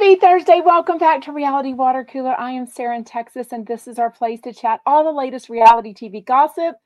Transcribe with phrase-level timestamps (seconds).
[0.00, 0.62] Happy Thursday.
[0.64, 2.34] Welcome back to Reality Water Cooler.
[2.40, 5.50] I am Sarah in Texas, and this is our place to chat all the latest
[5.50, 6.76] reality TV gossip.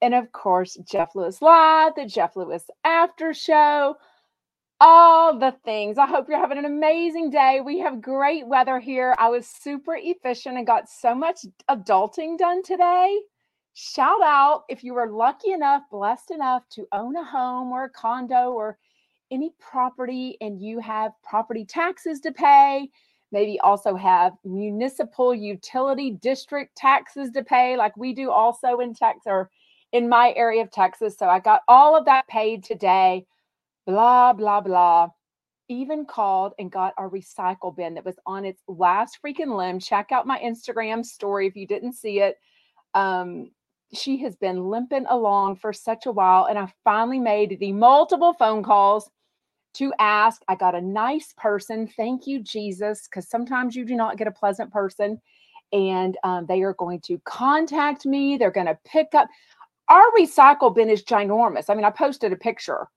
[0.00, 3.96] And of course, Jeff Lewis Live, the Jeff Lewis After Show,
[4.78, 5.98] all the things.
[5.98, 7.60] I hope you're having an amazing day.
[7.60, 9.16] We have great weather here.
[9.18, 13.18] I was super efficient and got so much adulting done today.
[13.72, 17.90] Shout out if you were lucky enough, blessed enough to own a home or a
[17.90, 18.78] condo or
[19.34, 22.88] any property and you have property taxes to pay,
[23.32, 29.22] maybe also have municipal utility district taxes to pay, like we do also in Texas
[29.26, 29.50] or
[29.92, 31.16] in my area of Texas.
[31.18, 33.26] So I got all of that paid today.
[33.86, 35.08] Blah, blah, blah.
[35.68, 39.80] Even called and got our recycle bin that was on its last freaking limb.
[39.80, 42.36] Check out my Instagram story if you didn't see it.
[42.94, 43.50] Um,
[43.92, 48.32] she has been limping along for such a while, and I finally made the multiple
[48.32, 49.10] phone calls
[49.74, 50.42] to ask.
[50.48, 51.86] I got a nice person.
[51.86, 55.20] Thank you, Jesus, because sometimes you do not get a pleasant person.
[55.72, 58.36] And um, they are going to contact me.
[58.36, 59.28] They're going to pick up.
[59.88, 61.68] Our recycle bin is ginormous.
[61.68, 62.88] I mean, I posted a picture.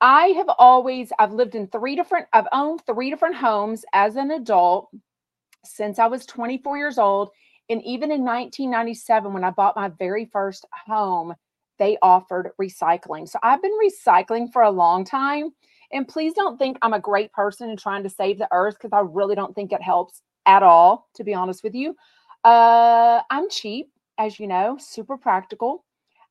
[0.00, 4.30] I have always, I've lived in three different, I've owned three different homes as an
[4.30, 4.90] adult
[5.64, 7.30] since I was 24 years old.
[7.68, 11.34] And even in 1997, when I bought my very first home,
[11.78, 13.28] they offered recycling.
[13.28, 15.52] So I've been recycling for a long time.
[15.92, 18.92] And please don't think I'm a great person and trying to save the earth because
[18.92, 21.96] I really don't think it helps at all, to be honest with you.
[22.44, 25.84] Uh, I'm cheap, as you know, super practical.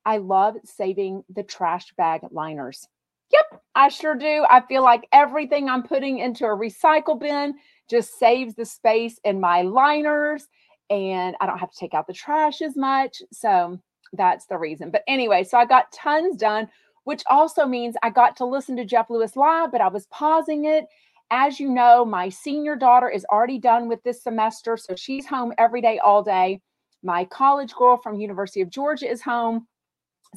[0.04, 2.88] I love saving the trash bag liners.
[3.32, 4.44] Yep, I sure do.
[4.50, 7.54] I feel like everything I'm putting into a recycle bin
[7.88, 10.46] just saves the space in my liners
[10.88, 13.22] and I don't have to take out the trash as much.
[13.32, 13.78] So
[14.12, 14.90] that's the reason.
[14.90, 16.68] But anyway, so I got tons done
[17.04, 20.64] which also means I got to listen to Jeff Lewis live, but I was pausing
[20.66, 20.86] it.
[21.30, 25.52] As you know, my senior daughter is already done with this semester, so she's home
[25.58, 26.60] every day, all day.
[27.02, 29.66] My college girl from University of Georgia is home,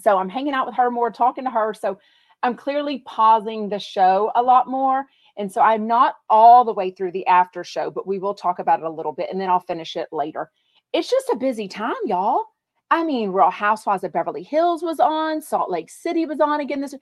[0.01, 1.73] so I'm hanging out with her more, talking to her.
[1.73, 1.97] So
[2.43, 5.05] I'm clearly pausing the show a lot more.
[5.37, 8.59] And so I'm not all the way through the after show, but we will talk
[8.59, 10.51] about it a little bit and then I'll finish it later.
[10.91, 12.45] It's just a busy time, y'all.
[12.91, 16.81] I mean, Real Housewives of Beverly Hills was on, Salt Lake City was on again
[16.81, 16.95] this.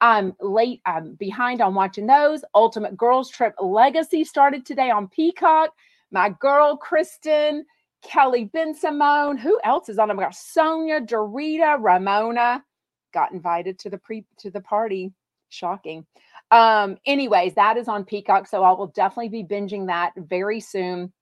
[0.00, 0.80] I'm late.
[0.86, 2.44] I'm behind on watching those.
[2.54, 5.70] Ultimate Girls Trip Legacy started today on Peacock.
[6.10, 7.64] My girl Kristen,
[8.02, 9.38] Kelly Bensimon.
[9.38, 10.10] Who else is on?
[10.10, 12.64] I've got Sonja, Dorinda, Ramona.
[13.12, 15.12] Got invited to the pre to the party.
[15.48, 16.06] Shocking.
[16.50, 18.46] Um, anyways, that is on Peacock.
[18.46, 21.12] So I will definitely be binging that very soon.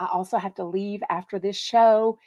[0.00, 2.18] I also have to leave after this show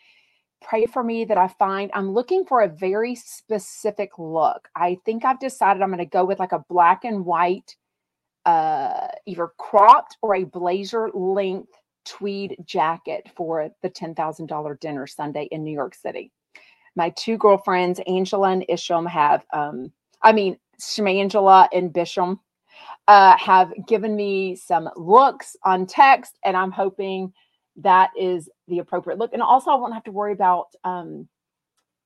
[0.66, 4.68] pray for me that I find I'm looking for a very specific look.
[4.76, 7.76] I think I've decided I'm going to go with like a black and white,
[8.46, 11.72] uh, either cropped or a blazer length
[12.06, 16.32] tweed jacket for the $10,000 dinner Sunday in New York City.
[16.96, 22.40] My two girlfriends, Angela and Isham, have, um, I mean, Shmangela and Bisham,
[23.08, 27.34] uh, have given me some looks on text, and I'm hoping
[27.78, 29.34] that is the appropriate look.
[29.34, 30.68] And also, I won't have to worry about.
[30.84, 31.28] Um,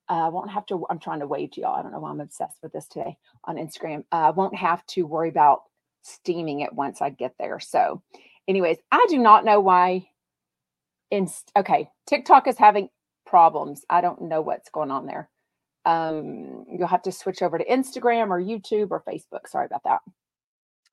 [0.09, 0.85] uh, I won't have to.
[0.89, 1.75] I'm trying to wave to y'all.
[1.75, 4.03] I don't know why I'm obsessed with this today on Instagram.
[4.11, 5.63] Uh, I won't have to worry about
[6.01, 7.59] steaming it once I get there.
[7.59, 8.01] So,
[8.47, 10.07] anyways, I do not know why.
[11.11, 11.27] In
[11.57, 12.89] okay, TikTok is having
[13.25, 13.83] problems.
[13.89, 15.29] I don't know what's going on there.
[15.85, 19.47] Um, you'll have to switch over to Instagram or YouTube or Facebook.
[19.47, 20.01] Sorry about that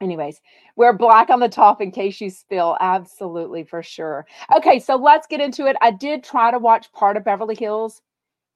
[0.00, 0.40] anyways
[0.76, 4.26] wear black on the top in case you spill absolutely for sure.
[4.54, 5.76] Okay so let's get into it.
[5.80, 8.02] I did try to watch part of beverly hills.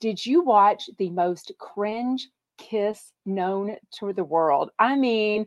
[0.01, 2.29] Did you watch the most cringe
[2.59, 4.71] kiss known to the world?
[4.79, 5.47] I mean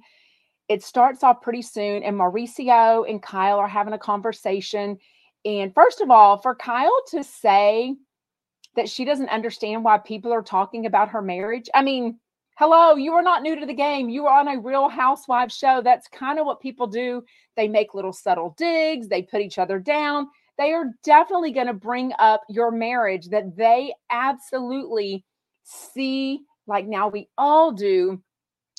[0.70, 4.98] it starts off pretty soon and mauricio and kyle are having a conversation.
[5.46, 7.96] And first of all for kyle to say
[8.75, 12.18] that she doesn't understand why people are talking about her marriage i mean
[12.56, 14.09] Hello, you are not new to the game.
[14.09, 15.81] You are on a real housewives show.
[15.81, 17.24] That's kind of what people do.
[17.56, 20.27] They make little subtle digs, they put each other down.
[20.60, 25.25] They are definitely going to bring up your marriage that they absolutely
[25.63, 28.22] see, like now we all do,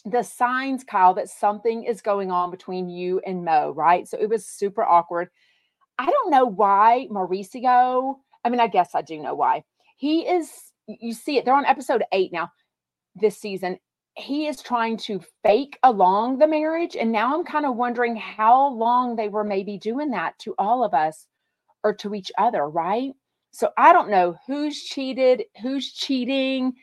[0.05, 4.07] the signs, Kyle, that something is going on between you and Mo, right?
[4.07, 5.31] So it was super awkward.
[5.99, 9.65] I don't know why Mauricio, I mean, I guess I do know why.
[9.97, 10.49] He is,
[10.87, 12.53] you see it, they're on episode eight now
[13.17, 13.79] this season,
[14.17, 16.97] he is trying to fake along the marriage.
[16.97, 20.85] And now I'm kind of wondering how long they were maybe doing that to all
[20.85, 21.27] of us
[21.85, 23.13] or to each other, right?
[23.53, 26.75] So I don't know who's cheated, who's cheating.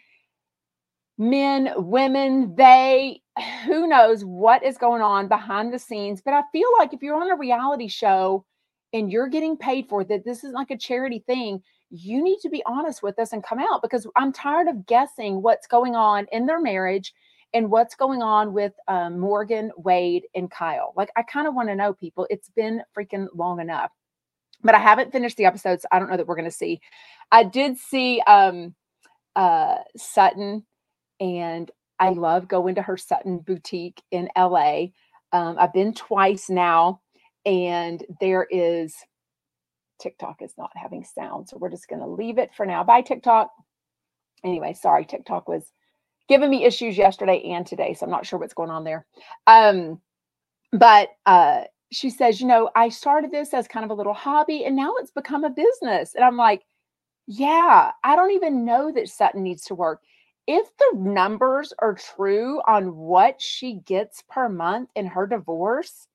[1.17, 3.21] men, women, they,
[3.65, 6.21] who knows what is going on behind the scenes.
[6.21, 8.45] But I feel like if you're on a reality show
[8.93, 12.49] and you're getting paid for that this is like a charity thing, you need to
[12.49, 16.25] be honest with us and come out because I'm tired of guessing what's going on
[16.31, 17.13] in their marriage
[17.53, 20.93] and what's going on with um, Morgan, Wade, and Kyle.
[20.95, 22.25] Like, I kind of want to know, people.
[22.29, 23.91] It's been freaking long enough.
[24.63, 25.81] But I haven't finished the episodes.
[25.81, 26.79] So I don't know that we're going to see.
[27.31, 28.73] I did see um,
[29.35, 30.65] uh, Sutton,
[31.19, 34.85] and I love going to her Sutton boutique in LA.
[35.33, 37.01] Um, I've been twice now,
[37.45, 38.95] and there is
[40.01, 41.47] TikTok is not having sound.
[41.47, 42.83] So we're just going to leave it for now.
[42.83, 43.51] Bye, TikTok.
[44.43, 45.71] Anyway, sorry, TikTok was
[46.27, 47.93] giving me issues yesterday and today.
[47.93, 49.05] So I'm not sure what's going on there.
[49.47, 50.01] Um,
[50.71, 54.65] but uh, she says, you know, I started this as kind of a little hobby
[54.65, 56.15] and now it's become a business.
[56.15, 56.63] And I'm like,
[57.27, 60.01] yeah, I don't even know that Sutton needs to work.
[60.47, 66.07] If the numbers are true on what she gets per month in her divorce,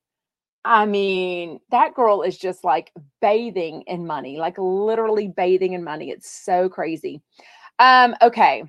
[0.67, 2.91] I mean, that girl is just like
[3.21, 6.09] bathing in money, like literally bathing in money.
[6.09, 7.21] It's so crazy.
[7.79, 8.65] Um, okay.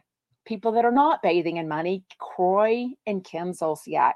[0.46, 4.12] People that are not bathing in money, Kroy and Kim Zolciak.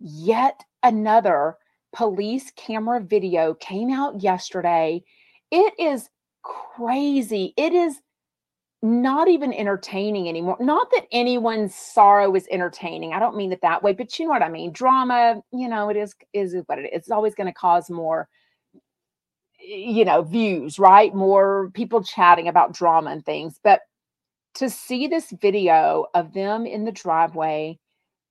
[0.00, 1.56] Yet another
[1.92, 5.04] police camera video came out yesterday.
[5.52, 6.10] It is
[6.42, 7.54] crazy.
[7.56, 8.00] It is
[8.82, 10.56] not even entertaining anymore.
[10.58, 13.12] Not that anyone's sorrow is entertaining.
[13.12, 14.72] I don't mean it that way, but you know what I mean.
[14.72, 16.90] Drama, you know, it is is what it is.
[16.92, 18.28] It's always going to cause more
[19.62, 21.14] you know, views, right?
[21.14, 23.58] More people chatting about drama and things.
[23.62, 23.80] But
[24.54, 27.78] to see this video of them in the driveway,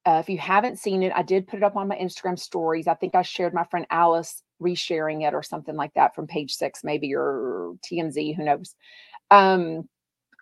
[0.06, 2.88] uh, if you haven't seen it, I did put it up on my Instagram stories.
[2.88, 6.54] I think I shared my friend Alice resharing it or something like that from page
[6.54, 8.76] six, maybe or TMZ, who knows.
[9.30, 9.88] Um,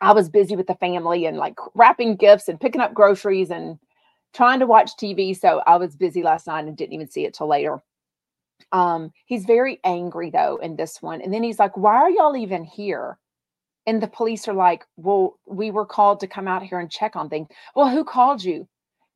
[0.02, 3.78] I was busy with the family and like wrapping gifts and picking up groceries and
[4.34, 5.38] trying to watch TV.
[5.38, 7.82] So I was busy last night and didn't even see it till later.
[8.72, 11.22] Um, he's very angry though in this one.
[11.22, 13.18] And then he's like, Why are y'all even here?
[13.88, 17.16] And the police are like, Well, we were called to come out here and check
[17.16, 17.48] on things.
[17.76, 18.68] Well, who called you?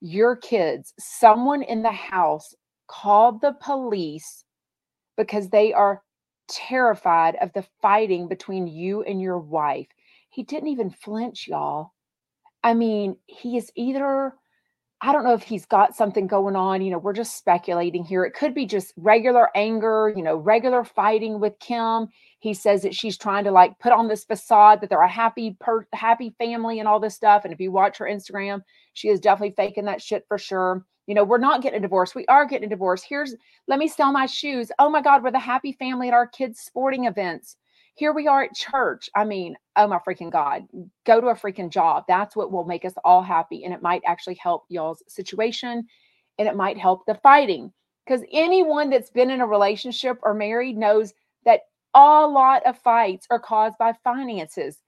[0.02, 0.94] Your kids.
[1.00, 2.54] Someone in the house
[2.88, 4.44] called the police
[5.18, 6.02] because they are
[6.50, 9.88] terrified of the fighting between you and your wife.
[10.34, 11.94] He didn't even flinch, y'all.
[12.64, 14.34] I mean, he is either,
[15.00, 16.82] I don't know if he's got something going on.
[16.82, 18.26] You know, we're just speculating here.
[18.26, 22.08] It could be just regular anger, you know, regular fighting with Kim.
[22.40, 25.56] He says that she's trying to like put on this facade that they're a happy,
[25.60, 27.44] per, happy family and all this stuff.
[27.44, 28.64] And if you watch her Instagram,
[28.94, 30.84] she is definitely faking that shit for sure.
[31.06, 32.16] You know, we're not getting a divorce.
[32.16, 33.04] We are getting a divorce.
[33.04, 33.36] Here's,
[33.68, 34.72] let me sell my shoes.
[34.80, 37.58] Oh my God, we're the happy family at our kids' sporting events.
[37.96, 39.10] Here we are at church.
[39.16, 40.64] I mean, oh my freaking God,
[41.06, 42.06] go to a freaking job.
[42.08, 43.66] That's what will make us all happy.
[43.66, 45.86] And it might actually help y'all's situation
[46.40, 47.72] and it might help the fighting.
[48.06, 51.14] Because anyone that's been in a relationship or married knows
[51.46, 51.62] that
[51.94, 54.80] a lot of fights are caused by finances.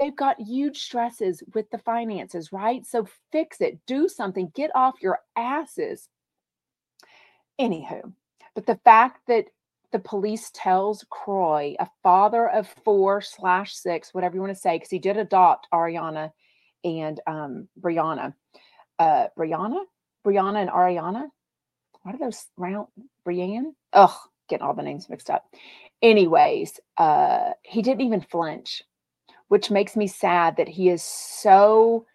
[0.00, 2.84] They've got huge stresses with the finances, right?
[2.84, 6.08] So fix it, do something, get off your asses.
[7.60, 8.12] Anywho,
[8.54, 9.44] but the fact that
[9.92, 14.76] the police tells Kroy, a father of four slash six, whatever you want to say,
[14.76, 16.32] because he did adopt Ariana
[16.84, 18.34] and um, Brianna.
[18.98, 19.80] Uh, Brianna?
[20.26, 21.28] Brianna and Ariana?
[22.02, 22.88] What are those round?
[23.26, 23.74] Brianne?
[23.92, 24.16] Ugh,
[24.48, 25.44] getting all the names mixed up.
[26.00, 28.82] Anyways, uh, he didn't even flinch,
[29.48, 32.06] which makes me sad that he is so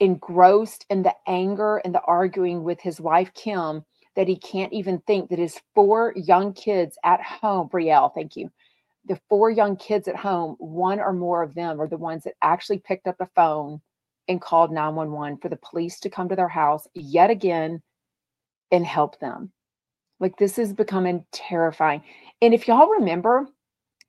[0.00, 3.84] engrossed in the anger and the arguing with his wife, Kim,
[4.18, 8.50] that he can't even think that his four young kids at home, Brielle, thank you.
[9.06, 12.34] The four young kids at home, one or more of them are the ones that
[12.42, 13.80] actually picked up the phone
[14.26, 17.80] and called 911 for the police to come to their house yet again
[18.72, 19.52] and help them.
[20.18, 22.02] Like this is becoming terrifying.
[22.42, 23.46] And if y'all remember,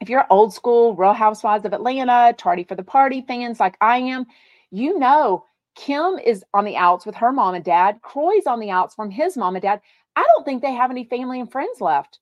[0.02, 4.00] if you're old school Real Housewives of Atlanta, tardy for the party fans like I
[4.00, 4.26] am,
[4.72, 5.46] you know
[5.80, 8.02] Kim is on the outs with her mom and dad.
[8.02, 9.80] Kroy's on the outs from his mom and dad.
[10.18, 12.20] I don't think they have any family and friends left.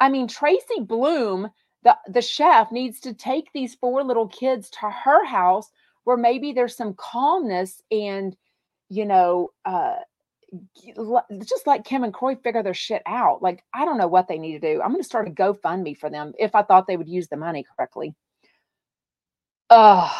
[0.00, 1.48] I mean, Tracy Bloom,
[1.84, 5.70] the, the chef, needs to take these four little kids to her house
[6.02, 8.36] where maybe there's some calmness and,
[8.88, 9.96] you know, uh,
[11.44, 13.40] just let Kim and Croy figure their shit out.
[13.40, 14.82] Like, I don't know what they need to do.
[14.82, 17.36] I'm going to start a GoFundMe for them if I thought they would use the
[17.36, 18.16] money correctly.
[19.70, 20.10] Ugh.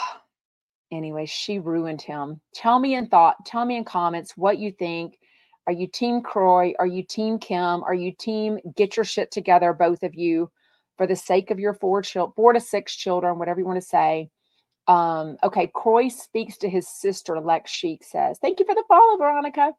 [0.93, 2.41] Anyway, she ruined him.
[2.55, 5.19] Tell me in thought, tell me in comments what you think.
[5.67, 6.75] Are you team Kroy?
[6.79, 7.83] Are you team Kim?
[7.83, 10.51] Are you team get your shit together, both of you,
[10.97, 13.87] for the sake of your four, children, four to six children, whatever you want to
[13.87, 14.31] say?
[14.87, 19.17] Um, okay, Kroy speaks to his sister, Lex Sheik says, Thank you for the follow,
[19.17, 19.73] Veronica.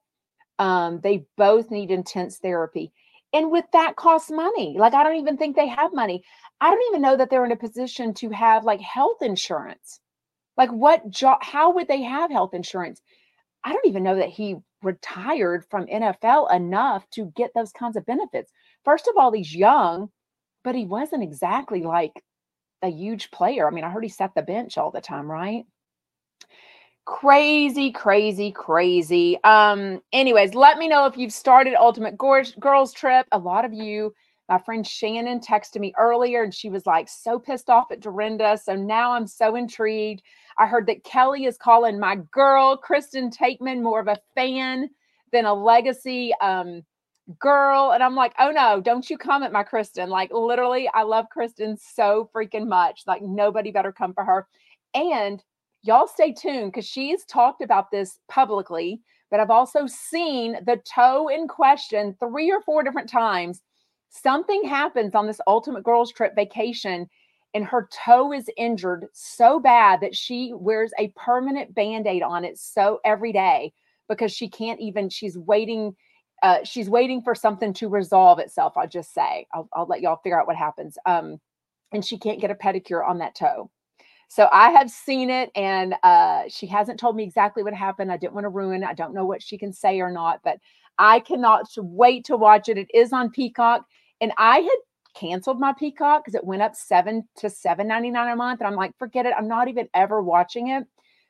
[0.59, 2.91] Um, they both need intense therapy.
[3.31, 4.75] And with that costs money.
[4.77, 6.23] Like, I don't even think they have money.
[6.59, 10.01] I don't even know that they're in a position to have like health insurance.
[10.57, 13.01] Like, what job, how would they have health insurance?
[13.63, 18.05] I don't even know that he retired from NFL enough to get those kinds of
[18.05, 18.51] benefits.
[18.83, 20.09] First of all, he's young,
[20.63, 22.23] but he wasn't exactly like
[22.81, 23.67] a huge player.
[23.67, 25.65] I mean, I heard he sat the bench all the time, right?
[27.05, 29.41] Crazy, crazy, crazy.
[29.43, 33.25] Um, anyways, let me know if you've started Ultimate Girls Trip.
[33.31, 34.13] A lot of you,
[34.49, 38.57] my friend Shannon texted me earlier and she was like so pissed off at Dorinda.
[38.61, 40.21] So now I'm so intrigued.
[40.59, 44.89] I heard that Kelly is calling my girl, Kristen Taekman, more of a fan
[45.31, 46.83] than a legacy um
[47.39, 47.91] girl.
[47.91, 50.09] And I'm like, oh no, don't you come at my Kristen.
[50.09, 53.03] Like, literally, I love Kristen so freaking much.
[53.05, 54.47] Like, nobody better come for her.
[54.93, 55.43] And
[55.83, 61.27] y'all stay tuned because she's talked about this publicly, but I've also seen the toe
[61.27, 63.61] in question three or four different times.
[64.09, 67.07] Something happens on this ultimate girls trip vacation
[67.53, 72.57] and her toe is injured so bad that she wears a permanent band-aid on it
[72.57, 73.73] so every day
[74.09, 75.95] because she can't even she's waiting
[76.43, 78.73] uh, she's waiting for something to resolve itself.
[78.77, 80.97] I'll just say, I'll, I'll let y'all figure out what happens.
[81.05, 81.39] Um,
[81.91, 83.71] and she can't get a pedicure on that toe.
[84.29, 88.11] So I have seen it, and uh, she hasn't told me exactly what happened.
[88.11, 88.83] I didn't want to ruin.
[88.83, 90.59] I don't know what she can say or not, but
[90.99, 92.77] I cannot wait to watch it.
[92.77, 93.85] It is on Peacock,
[94.19, 94.77] and I had
[95.15, 98.67] canceled my Peacock because it went up seven to seven ninety nine a month, and
[98.67, 99.33] I'm like, forget it.
[99.37, 100.85] I'm not even ever watching it.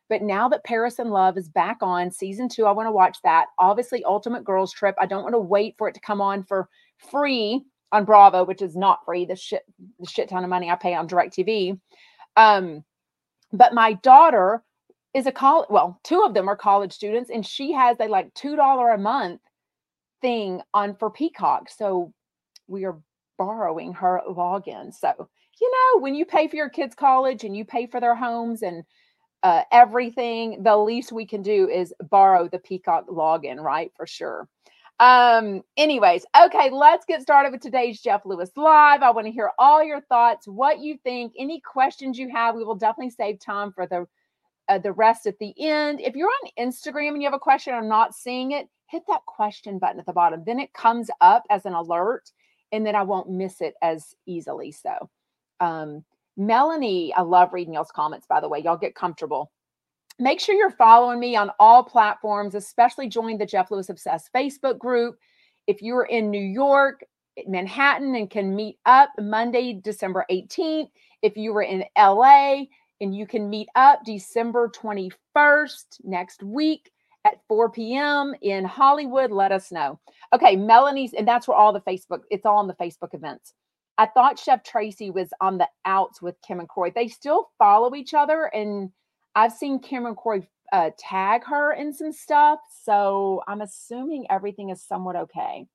[0.09, 3.17] But now that Paris in Love is back on season two, I want to watch
[3.23, 3.47] that.
[3.59, 4.95] Obviously, Ultimate Girls Trip.
[4.99, 8.61] I don't want to wait for it to come on for free on Bravo, which
[8.61, 9.25] is not free.
[9.25, 9.63] The shit,
[9.99, 11.79] the shit ton of money I pay on DirecTV.
[12.35, 12.83] Um,
[13.51, 14.63] but my daughter
[15.13, 15.67] is a college.
[15.69, 18.97] Well, two of them are college students, and she has a like two dollar a
[18.97, 19.41] month
[20.21, 21.69] thing on for Peacock.
[21.69, 22.13] So
[22.67, 22.97] we are
[23.37, 24.93] borrowing her login.
[24.93, 25.29] So
[25.59, 28.61] you know, when you pay for your kids' college and you pay for their homes
[28.61, 28.83] and
[29.43, 33.91] uh, everything, the least we can do is borrow the Peacock login, right?
[33.95, 34.47] For sure.
[34.99, 39.03] Um, anyways, okay, let's get started with today's Jeff Lewis Live.
[39.03, 42.55] I want to hear all your thoughts, what you think, any questions you have.
[42.55, 44.07] We will definitely save time for the
[44.69, 46.01] uh, the rest at the end.
[46.01, 49.25] If you're on Instagram and you have a question, I'm not seeing it, hit that
[49.25, 50.43] question button at the bottom.
[50.45, 52.31] Then it comes up as an alert,
[52.71, 54.71] and then I won't miss it as easily.
[54.71, 55.09] So,
[55.59, 56.03] um,
[56.35, 58.59] Melanie, I love reading y'all's comments, by the way.
[58.59, 59.51] Y'all get comfortable.
[60.19, 64.77] Make sure you're following me on all platforms, especially join the Jeff Lewis Obsessed Facebook
[64.79, 65.17] group.
[65.67, 67.03] If you're in New York,
[67.47, 70.89] Manhattan, and can meet up Monday, December 18th.
[71.21, 72.63] If you were in LA
[72.99, 76.91] and you can meet up December 21st next week
[77.27, 78.33] at 4 p.m.
[78.41, 79.99] in Hollywood, let us know.
[80.33, 83.53] Okay, Melanie's, and that's where all the Facebook, it's all on the Facebook events.
[83.97, 86.91] I thought Chef Tracy was on the outs with Kim and Kroy.
[86.93, 88.91] They still follow each other, and
[89.35, 92.59] I've seen Kim and Kroy uh, tag her in some stuff.
[92.83, 95.65] So I'm assuming everything is somewhat okay.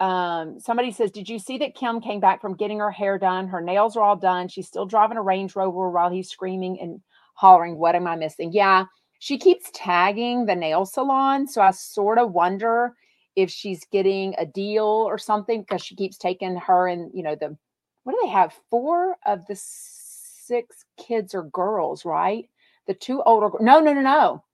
[0.00, 3.48] Um, somebody says, Did you see that Kim came back from getting her hair done?
[3.48, 4.48] Her nails are all done.
[4.48, 7.00] She's still driving a Range Rover while he's screaming and
[7.34, 8.52] hollering, What am I missing?
[8.52, 8.86] Yeah,
[9.18, 11.46] she keeps tagging the nail salon.
[11.46, 12.94] So I sort of wonder
[13.36, 17.34] if she's getting a deal or something because she keeps taking her and you know
[17.34, 17.56] the
[18.04, 22.48] what do they have four of the six kids are girls right?
[22.86, 24.44] The two older no no no no.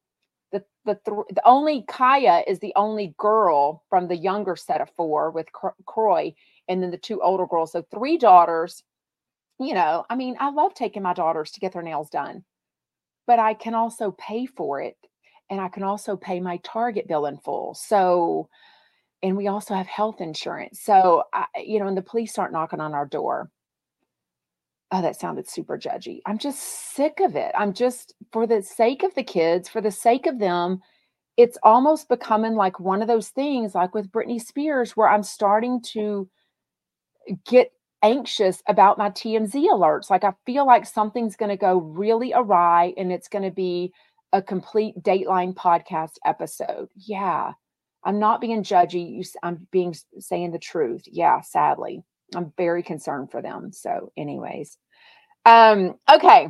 [0.53, 4.91] The the th- the only Kaia is the only girl from the younger set of
[4.91, 5.47] four with
[5.87, 6.35] Kroy
[6.69, 7.73] and then the two older girls.
[7.73, 8.83] So three daughters
[9.61, 12.45] you know I mean I love taking my daughters to get their nails done
[13.27, 14.97] but I can also pay for it
[15.51, 18.49] and I can also pay my Target bill in full so
[19.25, 20.83] and we also have health insurance.
[20.83, 23.51] So, I, you know, and the police aren't knocking on our door.
[24.93, 26.21] Oh, that sounded super judgy.
[26.27, 26.61] I'm just
[26.95, 27.51] sick of it.
[27.59, 30.83] I'm just, for the sake of the kids, for the sake of them,
[31.39, 35.81] it's almost becoming like one of those things, like with Britney Spears, where I'm starting
[35.93, 36.29] to
[37.47, 37.73] get
[38.05, 40.11] anxious about my TMZ alerts.
[40.11, 43.93] Like I feel like something's going to go really awry and it's going to be
[44.33, 46.89] a complete Dateline podcast episode.
[46.95, 47.53] Yeah.
[48.05, 49.27] I'm not being judgy.
[49.43, 51.05] I'm being saying the truth.
[51.11, 52.03] Yeah, sadly,
[52.37, 53.73] I'm very concerned for them.
[53.73, 54.77] So, anyways,
[55.47, 56.49] um, okay.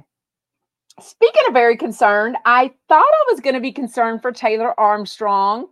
[1.01, 5.67] Speaking of very concerned, I thought I was going to be concerned for Taylor Armstrong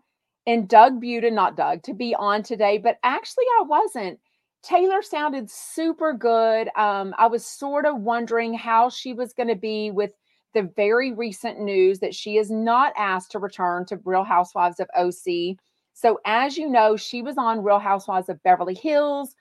[0.47, 4.21] and Doug Budin, not Doug, to be on today, but actually I wasn't.
[4.62, 6.69] Taylor sounded super good.
[6.76, 10.12] Um, I was sort of wondering how she was going to be with
[10.54, 14.88] the very recent news that she is not asked to return to Real Housewives of
[14.97, 15.57] OC.
[15.95, 19.35] So, as you know, she was on Real Housewives of Beverly Hills.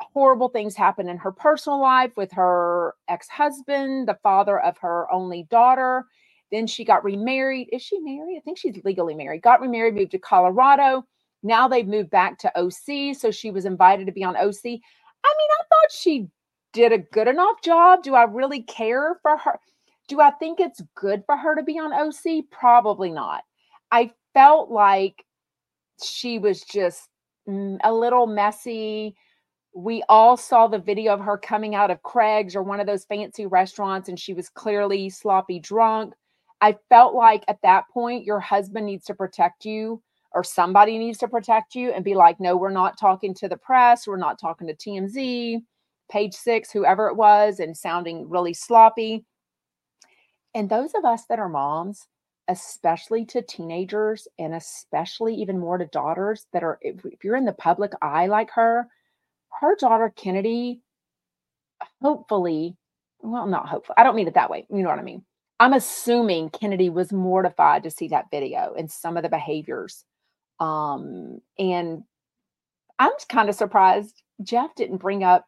[0.00, 5.10] Horrible things happened in her personal life with her ex husband, the father of her
[5.12, 6.04] only daughter.
[6.50, 7.68] Then she got remarried.
[7.72, 8.36] Is she married?
[8.36, 9.42] I think she's legally married.
[9.42, 11.06] Got remarried, moved to Colorado.
[11.42, 13.16] Now they've moved back to OC.
[13.16, 14.64] So she was invited to be on OC.
[14.64, 14.80] I mean,
[15.24, 16.28] I thought she
[16.72, 18.02] did a good enough job.
[18.02, 19.58] Do I really care for her?
[20.08, 22.44] Do I think it's good for her to be on OC?
[22.50, 23.42] Probably not.
[23.90, 25.24] I felt like
[26.02, 27.08] she was just
[27.48, 29.14] mm, a little messy.
[29.74, 33.04] We all saw the video of her coming out of Craig's or one of those
[33.04, 36.14] fancy restaurants, and she was clearly sloppy drunk.
[36.60, 40.02] I felt like at that point, your husband needs to protect you
[40.34, 43.56] or somebody needs to protect you and be like, no, we're not talking to the
[43.56, 44.06] press.
[44.06, 45.62] We're not talking to TMZ,
[46.10, 49.24] page six, whoever it was, and sounding really sloppy.
[50.54, 52.06] And those of us that are moms,
[52.48, 57.44] especially to teenagers and especially even more to daughters that are, if, if you're in
[57.44, 58.86] the public eye like her,
[59.60, 60.80] her daughter Kennedy,
[62.00, 62.76] hopefully,
[63.20, 64.66] well, not hopefully, I don't mean it that way.
[64.70, 65.24] You know what I mean?
[65.60, 70.04] I'm assuming Kennedy was mortified to see that video and some of the behaviors.
[70.62, 72.02] Um, and
[72.98, 75.46] I'm kind of surprised Jeff didn't bring up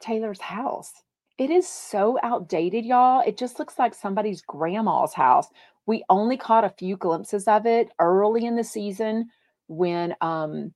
[0.00, 0.92] Taylor's house.
[1.38, 3.22] It is so outdated, y'all.
[3.26, 5.48] It just looks like somebody's grandma's house.
[5.86, 9.28] We only caught a few glimpses of it early in the season
[9.66, 10.72] when um,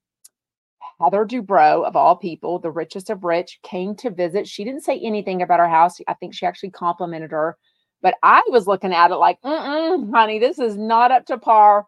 [1.01, 4.49] Heather Dubrow, of all people, the richest of rich, came to visit.
[4.49, 5.99] She didn't say anything about her house.
[6.09, 7.57] I think she actually complimented her
[8.03, 11.87] but I was looking at it like, honey, this is not up to par.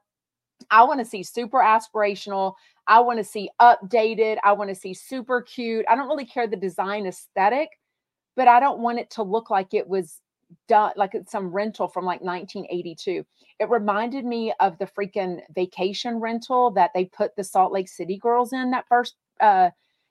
[0.71, 2.55] I want to see super aspirational.
[2.87, 4.39] I want to see updated.
[4.45, 5.85] I want to see super cute.
[5.89, 7.69] I don't really care the design aesthetic,
[8.37, 10.21] but I don't want it to look like it was
[10.69, 13.25] done like it's some rental from like 1982.
[13.59, 18.19] It reminded me of the freaking vacation rental that they put the Salt Lake City
[18.19, 19.71] girls in that first uh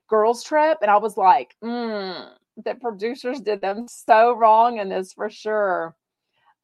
[0.09, 2.29] girls trip and I was like, mm,
[2.63, 5.95] the producers did them so wrong in this for sure.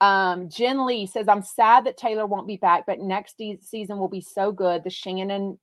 [0.01, 3.97] Um, Jen Lee says, I'm sad that Taylor won't be back, but next de- season
[3.97, 4.83] will be so good.
[4.83, 5.57] The Shannon,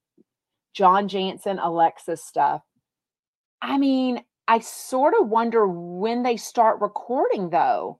[0.74, 2.62] John Janssen, Alexis stuff.
[3.60, 7.98] I mean, I sort of wonder when they start recording though.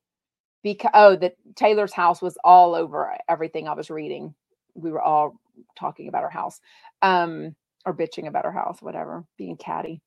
[0.63, 4.33] Because oh, that Taylor's house was all over everything I was reading.
[4.75, 5.41] We were all
[5.77, 6.61] talking about her house.
[7.03, 10.01] Um, or bitching about her house, whatever, being catty.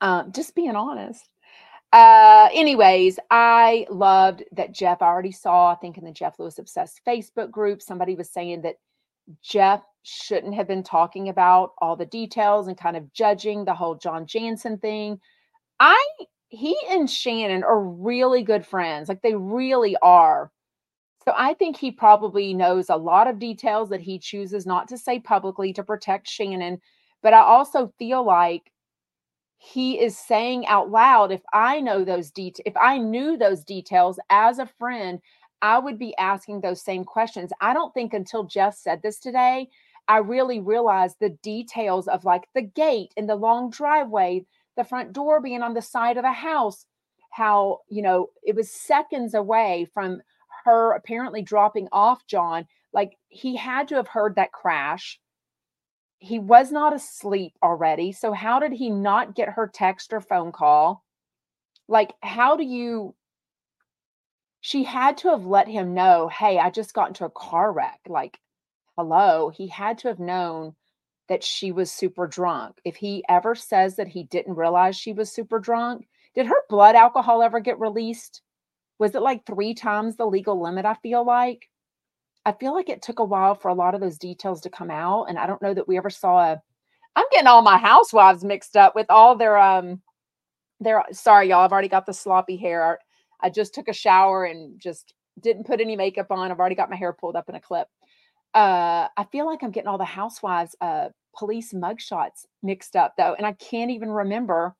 [0.00, 1.28] Um, just being honest.
[1.94, 6.58] Uh, anyways, I loved that Jeff I already saw, I think in the Jeff Lewis
[6.58, 8.78] Obsessed Facebook group, somebody was saying that
[9.42, 13.94] Jeff shouldn't have been talking about all the details and kind of judging the whole
[13.94, 15.20] John Janssen thing.
[15.78, 16.04] I
[16.48, 19.08] he and Shannon are really good friends.
[19.08, 20.50] Like they really are.
[21.24, 24.98] So I think he probably knows a lot of details that he chooses not to
[24.98, 26.80] say publicly to protect Shannon.
[27.22, 28.72] But I also feel like
[29.58, 34.18] he is saying out loud if i know those details if i knew those details
[34.30, 35.20] as a friend
[35.62, 37.50] i would be asking those same questions.
[37.60, 39.68] I don't think until jeff said this today
[40.08, 44.44] i really realized the details of like the gate and the long driveway
[44.76, 46.86] the front door being on the side of the house
[47.30, 50.20] how you know it was seconds away from
[50.64, 55.18] her apparently dropping off john like he had to have heard that crash
[56.24, 58.12] he was not asleep already.
[58.12, 61.04] So how did he not get her text or phone call?
[61.86, 63.14] Like, how do you?
[64.62, 68.00] She had to have let him know, hey, I just got into a car wreck.
[68.08, 68.38] Like,
[68.96, 69.50] hello.
[69.50, 70.74] He had to have known
[71.28, 72.78] that she was super drunk.
[72.84, 76.94] If he ever says that he didn't realize she was super drunk, did her blood
[76.94, 78.40] alcohol ever get released?
[78.98, 80.86] Was it like three times the legal limit?
[80.86, 81.68] I feel like.
[82.46, 84.90] I feel like it took a while for a lot of those details to come
[84.90, 85.24] out.
[85.24, 86.62] And I don't know that we ever saw a
[87.16, 90.02] I'm getting all my housewives mixed up with all their um
[90.80, 91.60] their sorry, y'all.
[91.60, 92.98] I've already got the sloppy hair.
[93.40, 96.50] I just took a shower and just didn't put any makeup on.
[96.50, 97.88] I've already got my hair pulled up in a clip.
[98.54, 103.34] Uh, I feel like I'm getting all the housewives uh police mugshots mixed up though,
[103.34, 104.74] and I can't even remember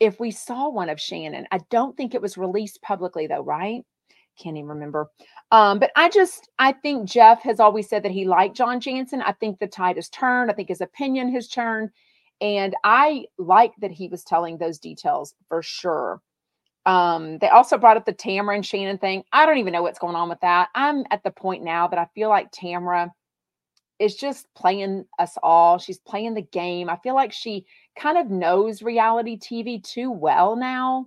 [0.00, 1.46] if we saw one of Shannon.
[1.50, 3.82] I don't think it was released publicly though, right?
[4.38, 5.08] Can't even remember.
[5.50, 9.22] Um, but I just, I think Jeff has always said that he liked John Janssen.
[9.22, 10.50] I think the tide has turned.
[10.50, 11.90] I think his opinion has turned.
[12.40, 16.20] And I like that he was telling those details for sure.
[16.84, 19.24] Um, they also brought up the Tamra and Shannon thing.
[19.32, 20.68] I don't even know what's going on with that.
[20.74, 23.10] I'm at the point now that I feel like Tamra
[23.98, 25.78] is just playing us all.
[25.78, 26.90] She's playing the game.
[26.90, 27.64] I feel like she
[27.98, 31.06] kind of knows reality TV too well now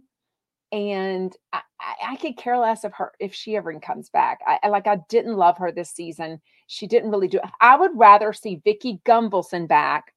[0.71, 1.62] and I,
[2.10, 4.39] I, could care less of her if she ever comes back.
[4.45, 6.41] I, like I didn't love her this season.
[6.67, 7.43] She didn't really do it.
[7.60, 10.13] I would rather see Vicki Gunvalson back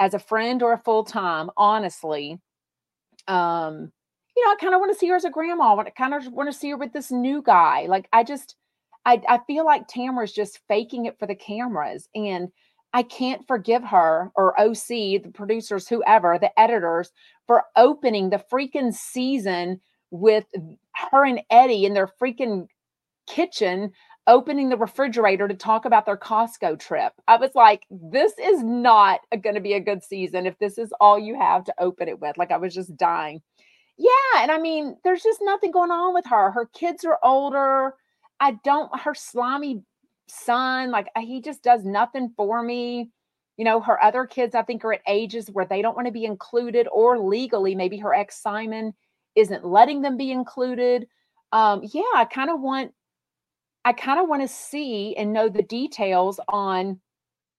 [0.00, 2.40] as a friend or a full time, honestly.
[3.28, 3.92] Um,
[4.36, 5.76] you know, I kind of want to see her as a grandma.
[5.76, 7.86] I kind of want to see her with this new guy.
[7.86, 8.56] Like I just
[9.06, 12.08] I, I feel like Tamara's just faking it for the cameras.
[12.14, 12.48] And
[12.92, 17.12] I can't forgive her or OC, the producers, whoever, the editors,
[17.46, 20.44] for opening the freaking season with
[21.10, 22.68] her and Eddie in their freaking
[23.26, 23.92] kitchen
[24.26, 27.12] opening the refrigerator to talk about their Costco trip.
[27.28, 30.92] I was like, this is not going to be a good season if this is
[31.00, 32.36] all you have to open it with.
[32.36, 33.40] Like, I was just dying.
[33.96, 34.10] Yeah.
[34.38, 36.50] And I mean, there's just nothing going on with her.
[36.50, 37.94] Her kids are older.
[38.40, 39.82] I don't, her slimy
[40.28, 43.10] son, like he just does nothing for me.
[43.56, 46.12] You know, her other kids, I think, are at ages where they don't want to
[46.12, 48.92] be included, or legally, maybe her ex Simon
[49.34, 51.06] isn't letting them be included.
[51.52, 52.92] Um, yeah, I kind of want,
[53.84, 57.00] I kind of want to see and know the details on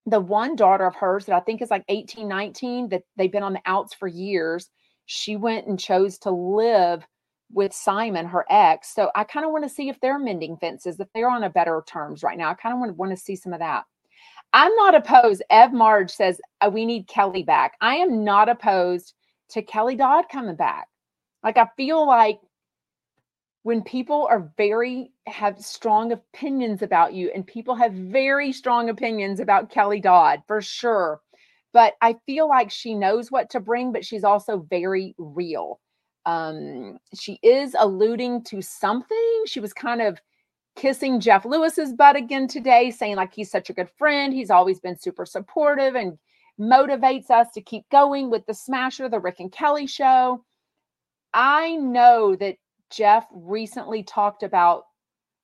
[0.06, 3.44] the one daughter of hers that I think is like 18, 19, that they've been
[3.44, 4.70] on the outs for years.
[5.06, 7.06] She went and chose to live
[7.52, 8.94] with Simon, her ex.
[8.94, 11.50] So I kind of want to see if they're mending fences, if they're on a
[11.50, 12.50] better terms right now.
[12.50, 13.86] I kind of want, want to see some of that.
[14.54, 15.44] I'm not opposed.
[15.50, 17.74] Ev Marge says uh, we need Kelly back.
[17.82, 19.14] I am not opposed
[19.50, 20.88] to Kelly Dodd coming back.
[21.44, 22.40] Like I feel like
[23.64, 29.42] when people are very have strong opinions about you, and people have very strong opinions
[29.42, 31.20] about Kelly Dodd for sure.
[31.74, 35.82] But I feel like she knows what to bring, but she's also very real
[36.28, 39.44] um, she is alluding to something.
[39.46, 40.20] She was kind of
[40.76, 44.34] kissing Jeff Lewis's butt again today, saying like he's such a good friend.
[44.34, 46.20] He's always been super supportive and
[46.60, 50.44] motivates us to keep going with the Smasher, the Rick and Kelly show.
[51.34, 52.58] I know that
[52.90, 54.84] Jeff recently talked about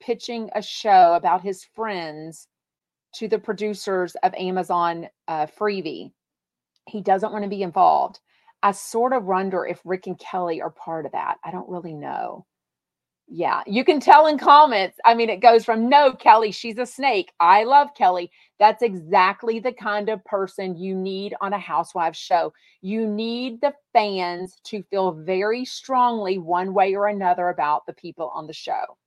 [0.02, 2.50] pitching a show about his friends
[3.16, 6.12] to the producers of Amazon uh, Freevee.
[6.90, 8.20] He doesn't want to be involved.
[8.64, 11.38] I sort of wonder if Rick and Kelly are part of that.
[11.44, 12.46] I don't really know.
[13.28, 14.98] Yeah, you can tell in comments.
[15.06, 17.32] I mean, it goes from no, Kelly, she's a snake.
[17.40, 18.32] I love Kelly.
[18.60, 22.54] That's exactly the kind of person you need on a housewives show.
[22.82, 28.32] You need the fans to feel very strongly one way or another about the people
[28.34, 28.98] on the show.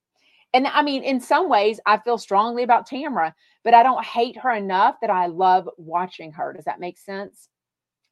[0.54, 4.38] And I mean, in some ways, I feel strongly about Tamara, but I don't hate
[4.38, 6.52] her enough that I love watching her.
[6.52, 7.48] Does that make sense?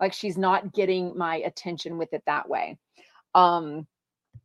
[0.05, 2.77] Like she's not getting my attention with it that way.
[3.35, 3.87] Um,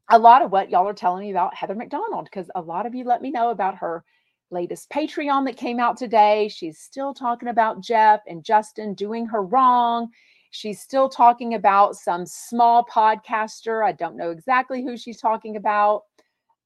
[0.09, 2.95] a lot of what y'all are telling me about Heather McDonald, because a lot of
[2.95, 4.05] you let me know about her
[4.51, 6.47] latest Patreon that came out today.
[6.47, 10.07] She's still talking about Jeff and Justin doing her wrong.
[10.51, 13.85] She's still talking about some small podcaster.
[13.85, 16.03] I don't know exactly who she's talking about.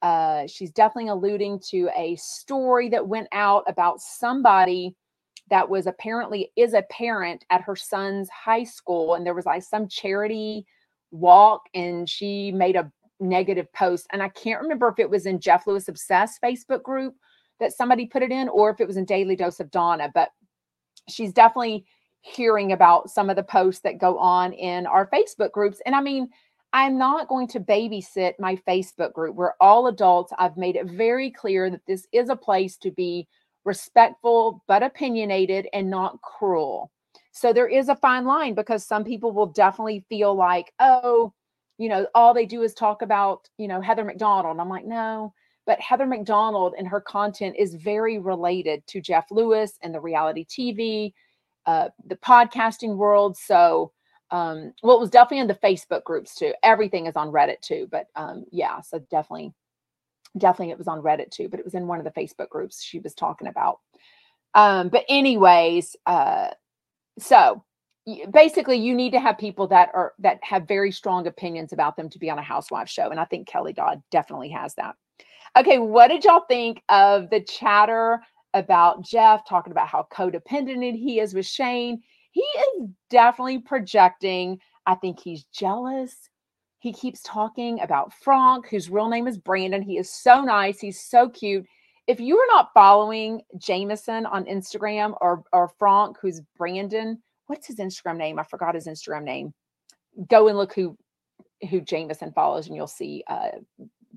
[0.03, 4.95] Uh, she's definitely alluding to a story that went out about somebody
[5.53, 9.61] that was apparently is a parent at her son's high school and there was like
[9.61, 10.65] some charity
[11.11, 15.39] walk and she made a negative post and i can't remember if it was in
[15.39, 17.13] jeff lewis obsessed facebook group
[17.59, 20.29] that somebody put it in or if it was in daily dose of donna but
[21.07, 21.85] she's definitely
[22.21, 26.01] hearing about some of the posts that go on in our facebook groups and i
[26.01, 26.27] mean
[26.73, 29.35] i'm not going to babysit my facebook group.
[29.35, 30.33] We're all adults.
[30.39, 33.27] I've made it very clear that this is a place to be
[33.65, 36.91] respectful but opinionated and not cruel.
[37.31, 41.33] So there is a fine line because some people will definitely feel like, oh,
[41.77, 44.53] you know, all they do is talk about, you know, Heather McDonald.
[44.53, 45.33] And I'm like, no,
[45.65, 50.45] but Heather McDonald and her content is very related to Jeff Lewis and the reality
[50.45, 51.13] TV,
[51.65, 53.35] uh, the podcasting world.
[53.35, 53.91] So,
[54.29, 56.53] um, well, it was definitely in the Facebook groups too.
[56.63, 59.53] Everything is on Reddit too, but um, yeah, so definitely
[60.37, 62.83] definitely it was on Reddit too, but it was in one of the Facebook groups
[62.83, 63.79] she was talking about.
[64.55, 66.49] Um, but anyways, uh,
[67.19, 67.63] so
[68.31, 72.09] basically you need to have people that are that have very strong opinions about them
[72.09, 73.09] to be on a housewife show.
[73.09, 74.95] And I think Kelly Dodd definitely has that.
[75.57, 78.21] Okay, what did y'all think of the chatter
[78.53, 82.01] about Jeff talking about how codependent he is with Shane?
[82.31, 84.59] He is definitely projecting.
[84.85, 86.29] I think he's jealous.
[86.83, 89.81] He keeps talking about Frank, whose real name is Brandon.
[89.81, 90.81] He is so nice.
[90.81, 91.65] He's so cute.
[92.07, 97.77] If you are not following Jameson on Instagram or or Frank, who's Brandon, what's his
[97.77, 98.37] Instagram name?
[98.37, 99.53] I forgot his Instagram name.
[100.27, 100.97] Go and look who
[101.69, 103.51] who Jameson follows, and you'll see uh,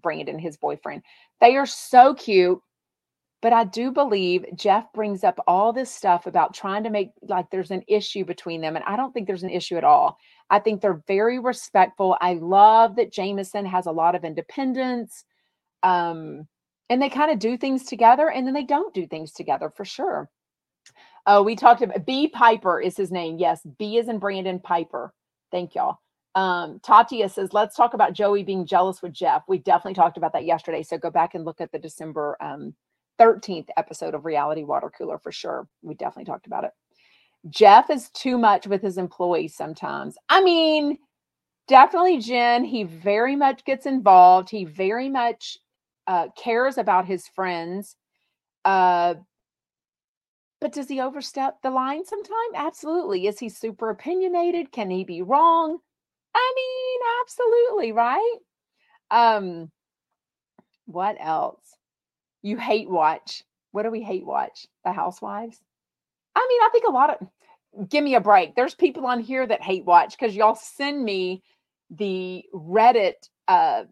[0.03, 1.03] Brandon, his boyfriend.
[1.41, 2.61] They are so cute,
[3.47, 7.49] But I do believe Jeff brings up all this stuff about trying to make like
[7.49, 8.75] there's an issue between them.
[8.75, 10.19] And I don't think there's an issue at all.
[10.51, 12.17] I think they're very respectful.
[12.21, 15.25] I love that Jameson has a lot of independence.
[15.85, 16.49] Um,
[16.91, 19.85] and they kind of do things together and then they don't do things together for
[19.85, 20.29] sure.
[21.25, 23.39] Oh, we talked about B Piper is his name.
[23.39, 25.15] Yes, B is in Brandon Piper.
[25.53, 25.99] Thank y'all.
[26.35, 29.45] Um, Tatia says, let's talk about Joey being jealous with Jeff.
[29.47, 30.83] We definitely talked about that yesterday.
[30.83, 32.75] So go back and look at the December um,
[33.19, 35.69] 13th episode of Reality Water Cooler for sure.
[35.83, 36.71] We definitely talked about it.
[37.49, 40.17] Jeff is too much with his employees sometimes.
[40.29, 40.99] I mean,
[41.69, 44.51] definitely Jen, he very much gets involved.
[44.51, 45.59] He very much
[46.07, 47.97] uh, cares about his friends.
[48.65, 49.15] Uh,
[50.61, 52.35] but does he overstep the line sometime?
[52.55, 53.27] Absolutely.
[53.27, 54.73] Is he super opinionated?
[54.73, 55.79] Can he be wrong?
[56.35, 58.37] I mean, absolutely, right?
[59.11, 59.71] Um,
[60.87, 61.76] what else?
[62.47, 63.43] You hate watch.
[63.73, 64.69] What do we hate watch?
[64.85, 65.59] The Housewives?
[66.37, 68.55] I mean, I think a lot of give me a break.
[68.55, 71.43] There's people on here that hate watch because y'all send me
[71.91, 73.15] the Reddit
[73.49, 73.83] uh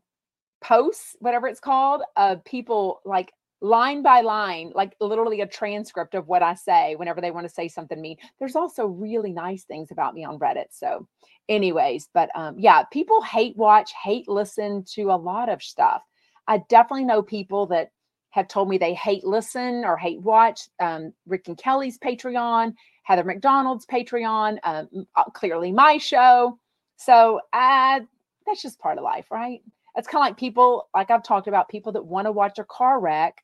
[0.63, 6.29] posts, whatever it's called, of people like line by line, like literally a transcript of
[6.29, 8.19] what I say whenever they want to say something to me.
[8.39, 10.67] There's also really nice things about me on Reddit.
[10.71, 11.09] So,
[11.49, 16.03] anyways, but um, yeah, people hate watch, hate listen to a lot of stuff.
[16.47, 17.91] I definitely know people that
[18.35, 23.23] have told me they hate listen or hate watch um, Rick and Kelly's Patreon, Heather
[23.23, 26.59] McDonald's Patreon, um, uh, clearly my show.
[26.97, 28.01] So uh,
[28.45, 29.61] that's just part of life, right?
[29.95, 32.65] It's kind of like people, like I've talked about, people that want to watch a
[32.65, 33.41] car wreck,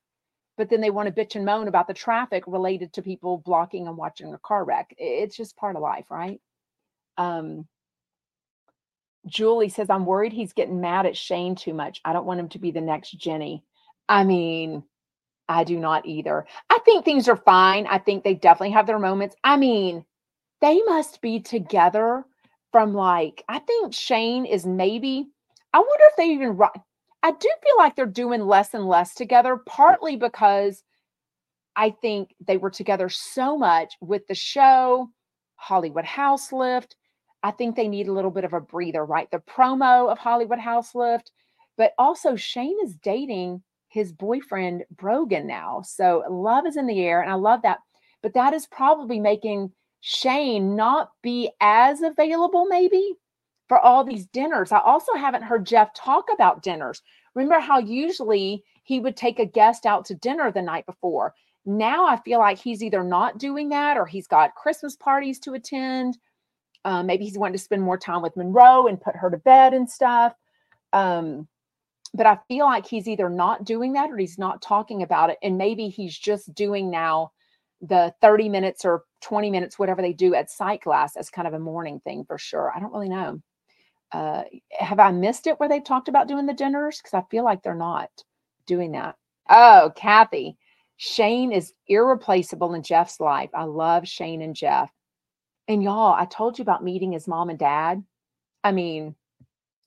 [0.58, 3.86] but then they want to bitch and moan about the traffic related to people blocking
[3.86, 4.92] and watching a car wreck.
[4.98, 6.40] It's just part of life, right?
[7.16, 7.68] Um,
[9.24, 12.00] Julie says, I'm worried he's getting mad at Shane too much.
[12.04, 13.62] I don't want him to be the next Jenny.
[14.10, 14.82] I mean,
[15.48, 16.44] I do not either.
[16.68, 17.86] I think things are fine.
[17.86, 19.36] I think they definitely have their moments.
[19.44, 20.04] I mean,
[20.60, 22.24] they must be together
[22.72, 25.28] from like, I think Shane is maybe
[25.72, 26.58] I wonder if they even
[27.22, 30.82] I do feel like they're doing less and less together, partly because
[31.76, 35.08] I think they were together so much with the show,
[35.54, 36.96] Hollywood House Lift.
[37.44, 39.30] I think they need a little bit of a breather, right?
[39.30, 41.30] The promo of Hollywood House Lift,
[41.76, 45.82] but also Shane is dating his boyfriend Brogan now.
[45.84, 47.78] So love is in the air, and I love that.
[48.22, 53.14] But that is probably making Shane not be as available, maybe
[53.68, 54.72] for all these dinners.
[54.72, 57.02] I also haven't heard Jeff talk about dinners.
[57.34, 61.34] Remember how usually he would take a guest out to dinner the night before.
[61.66, 65.54] Now I feel like he's either not doing that or he's got Christmas parties to
[65.54, 66.18] attend.
[66.84, 69.74] Um, maybe he's wanting to spend more time with Monroe and put her to bed
[69.74, 70.32] and stuff.
[70.92, 71.46] Um,
[72.14, 75.38] but I feel like he's either not doing that or he's not talking about it.
[75.42, 77.32] And maybe he's just doing now
[77.80, 81.54] the 30 minutes or 20 minutes, whatever they do at sight glass as kind of
[81.54, 82.72] a morning thing for sure.
[82.74, 83.40] I don't really know
[84.12, 84.42] uh,
[84.72, 86.98] have I missed it where they've talked about doing the dinners?
[86.98, 88.10] Because I feel like they're not
[88.66, 89.16] doing that.
[89.48, 90.56] Oh, Kathy,
[90.96, 93.50] Shane is irreplaceable in Jeff's life.
[93.54, 94.90] I love Shane and Jeff.
[95.68, 98.02] And y'all, I told you about meeting his mom and dad.
[98.64, 99.14] I mean,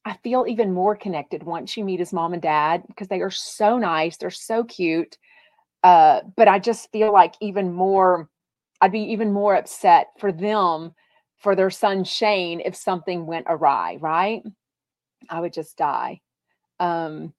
[0.06, 3.32] I feel even more connected once you meet his mom and dad because they are
[3.32, 4.18] so nice.
[4.18, 5.18] They're so cute.
[5.84, 8.30] Uh, but I just feel like even more,
[8.82, 10.94] I'd be even more upset for them
[11.38, 14.44] for their son Shane if something went awry, right?
[15.30, 16.22] I would just die.
[16.80, 17.34] Um,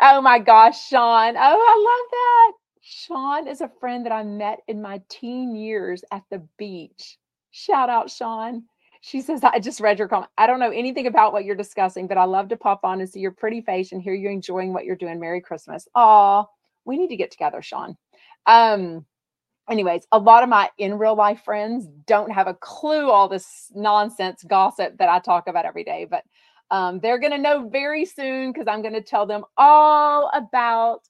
[0.00, 1.34] oh my gosh, Sean.
[1.36, 2.52] Oh, I love that.
[2.80, 7.18] Sean is a friend that I met in my teen years at the beach.
[7.50, 8.64] Shout out, Sean.
[9.00, 10.30] She says, I just read your comment.
[10.38, 13.08] I don't know anything about what you're discussing, but I love to pop on and
[13.08, 15.20] see your pretty face and hear you enjoying what you're doing.
[15.20, 15.88] Merry Christmas.
[15.94, 16.46] Oh,
[16.84, 17.96] we need to get together, Sean.
[18.46, 19.04] Um,
[19.70, 23.70] anyways, a lot of my in real life friends don't have a clue all this
[23.74, 26.24] nonsense gossip that I talk about every day, but
[26.70, 31.00] um, they're going to know very soon because I'm going to tell them all about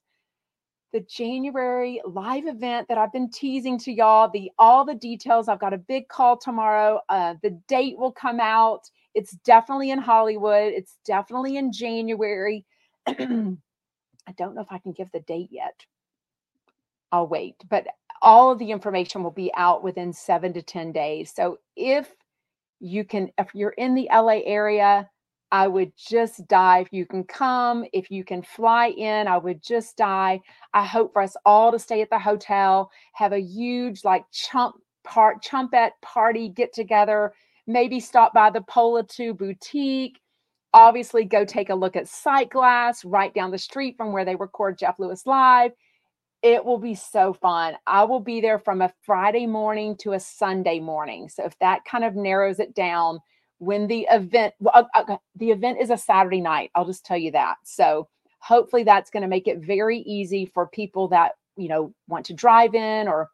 [0.91, 4.29] the January live event that I've been teasing to y'all.
[4.29, 5.47] The all the details.
[5.47, 7.01] I've got a big call tomorrow.
[7.09, 8.89] Uh, the date will come out.
[9.13, 10.73] It's definitely in Hollywood.
[10.73, 12.65] It's definitely in January.
[13.07, 13.13] I
[14.37, 15.85] don't know if I can give the date yet.
[17.11, 17.87] I'll wait, but
[18.21, 21.33] all of the information will be out within seven to 10 days.
[21.35, 22.13] So if
[22.79, 25.09] you can, if you're in the LA area,
[25.51, 26.79] I would just die.
[26.79, 30.41] If you can come, if you can fly in, I would just die.
[30.73, 34.75] I hope for us all to stay at the hotel, have a huge like chump
[35.03, 37.33] part chumpette party get together,
[37.67, 40.19] maybe stop by the Pola 2 boutique.
[40.73, 44.35] Obviously, go take a look at Sight Glass right down the street from where they
[44.35, 45.71] record Jeff Lewis Live
[46.41, 47.75] It will be so fun.
[47.87, 51.29] I will be there from a Friday morning to a Sunday morning.
[51.29, 53.19] So if that kind of narrows it down,
[53.59, 57.17] when the event well, uh, uh, the event is a Saturday night, I'll just tell
[57.17, 57.57] you that.
[57.63, 58.07] So
[58.39, 62.33] hopefully that's going to make it very easy for people that you know want to
[62.33, 63.29] drive in or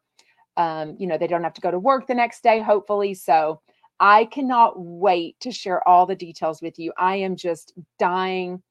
[0.56, 2.60] um, you know they don't have to go to work the next day.
[2.60, 3.60] Hopefully, so
[4.00, 6.92] I cannot wait to share all the details with you.
[6.98, 8.62] I am just dying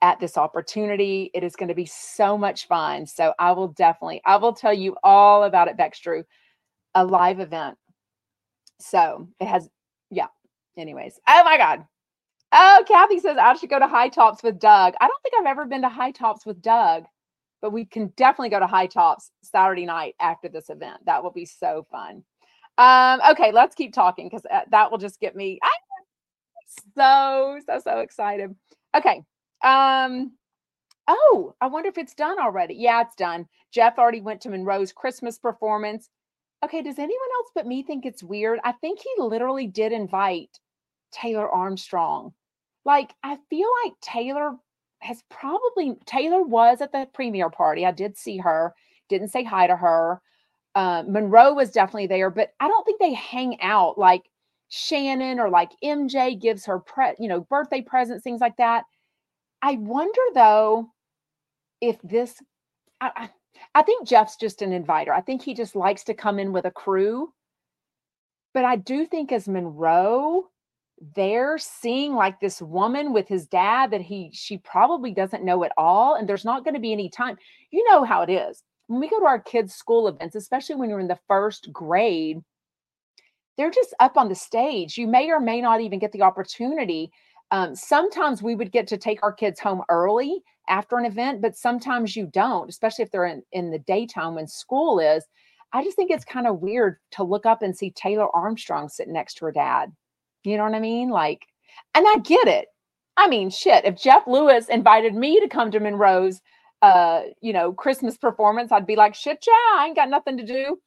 [0.00, 1.30] at this opportunity.
[1.34, 3.06] It is going to be so much fun.
[3.06, 6.24] So I will definitely, I will tell you all about it, Bex Drew,
[6.94, 7.78] a live event.
[8.80, 9.68] So it has.
[10.76, 11.84] Anyways, oh my God.
[12.52, 14.94] Oh, Kathy says I should go to High Tops with Doug.
[15.00, 17.04] I don't think I've ever been to High Tops with Doug,
[17.62, 20.98] but we can definitely go to High Tops Saturday night after this event.
[21.06, 22.24] That will be so fun.
[22.78, 25.60] Um, okay, let's keep talking because uh, that will just get me
[26.96, 28.54] so so so excited.
[28.94, 29.22] Okay,
[29.64, 30.32] um,
[31.08, 32.74] oh, I wonder if it's done already.
[32.74, 33.46] Yeah, it's done.
[33.72, 36.08] Jeff already went to Monroe's Christmas performance.
[36.64, 38.60] Okay, does anyone else but me think it's weird?
[38.64, 40.58] I think he literally did invite
[41.12, 42.32] Taylor Armstrong.
[42.84, 44.56] Like, I feel like Taylor
[45.00, 47.84] has probably Taylor was at the premiere party.
[47.84, 48.74] I did see her,
[49.08, 50.20] didn't say hi to her.
[50.74, 54.22] Uh, Monroe was definitely there, but I don't think they hang out like
[54.68, 58.84] Shannon or like MJ gives her pre, you know, birthday presents, things like that.
[59.60, 60.88] I wonder though
[61.80, 62.40] if this
[63.00, 63.30] I, I,
[63.74, 65.12] I think Jeff's just an inviter.
[65.12, 67.32] I think he just likes to come in with a crew.
[68.54, 70.48] But I do think as Monroe,
[71.16, 75.72] they're seeing like this woman with his dad that he she probably doesn't know at
[75.76, 77.36] all and there's not going to be any time
[77.70, 80.88] you know how it is when we go to our kids school events especially when
[80.88, 82.40] you're in the first grade
[83.56, 87.10] they're just up on the stage you may or may not even get the opportunity
[87.52, 91.54] um, sometimes we would get to take our kids home early after an event, but
[91.54, 95.24] sometimes you don't, especially if they're in, in the daytime when school is.
[95.74, 99.12] I just think it's kind of weird to look up and see Taylor Armstrong sitting
[99.12, 99.92] next to her dad.
[100.44, 101.10] You know what I mean?
[101.10, 101.46] Like,
[101.94, 102.68] and I get it.
[103.16, 106.40] I mean, shit, if Jeff Lewis invited me to come to Monroe's
[106.82, 110.44] uh, you know, Christmas performance, I'd be like, shit, yeah, I ain't got nothing to
[110.44, 110.78] do.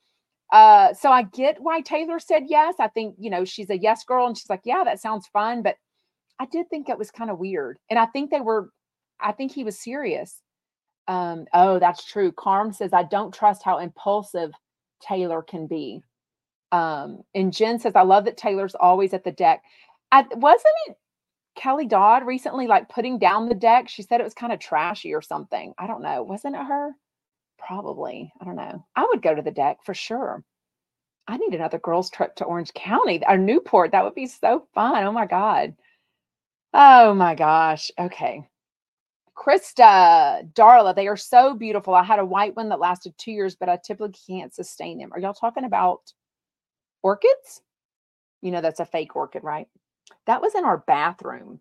[0.52, 2.76] Uh, so I get why Taylor said yes.
[2.80, 5.64] I think, you know, she's a yes girl and she's like, yeah, that sounds fun.
[5.64, 5.78] But
[6.40, 7.78] I did think it was kind of weird.
[7.90, 8.70] And I think they were,
[9.20, 10.42] I think he was serious.
[11.08, 12.32] Um, oh, that's true.
[12.32, 14.52] Carm says, I don't trust how impulsive
[15.02, 16.02] Taylor can be.
[16.76, 19.64] Um, and Jen says, I love that Taylor's always at the deck.
[20.12, 20.98] I, wasn't it
[21.56, 23.88] Kelly Dodd recently like putting down the deck?
[23.88, 25.74] She said it was kind of trashy or something.
[25.78, 26.22] I don't know.
[26.24, 26.92] Wasn't it her?
[27.58, 28.30] Probably.
[28.42, 28.86] I don't know.
[28.94, 30.44] I would go to the deck for sure.
[31.30, 33.94] I need another girls' trip to Orange County or Newport.
[33.94, 35.06] That would be so fun.
[35.06, 35.76] Oh my God.
[36.74, 37.90] Oh my gosh.
[37.98, 38.46] Okay.
[39.38, 41.96] Krista, Darla, they are so beautiful.
[41.96, 45.14] I had a white one that lasted two years, but I typically can't sustain them.
[45.14, 46.02] Are y'all talking about
[47.06, 47.62] orchids?
[48.42, 49.68] You know, that's a fake orchid, right?
[50.26, 51.60] That was in our bathroom.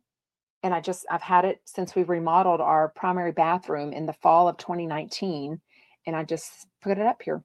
[0.63, 4.49] And I just, I've had it since we remodeled our primary bathroom in the fall
[4.49, 5.61] of 2019.
[6.07, 7.45] And I just put it up here.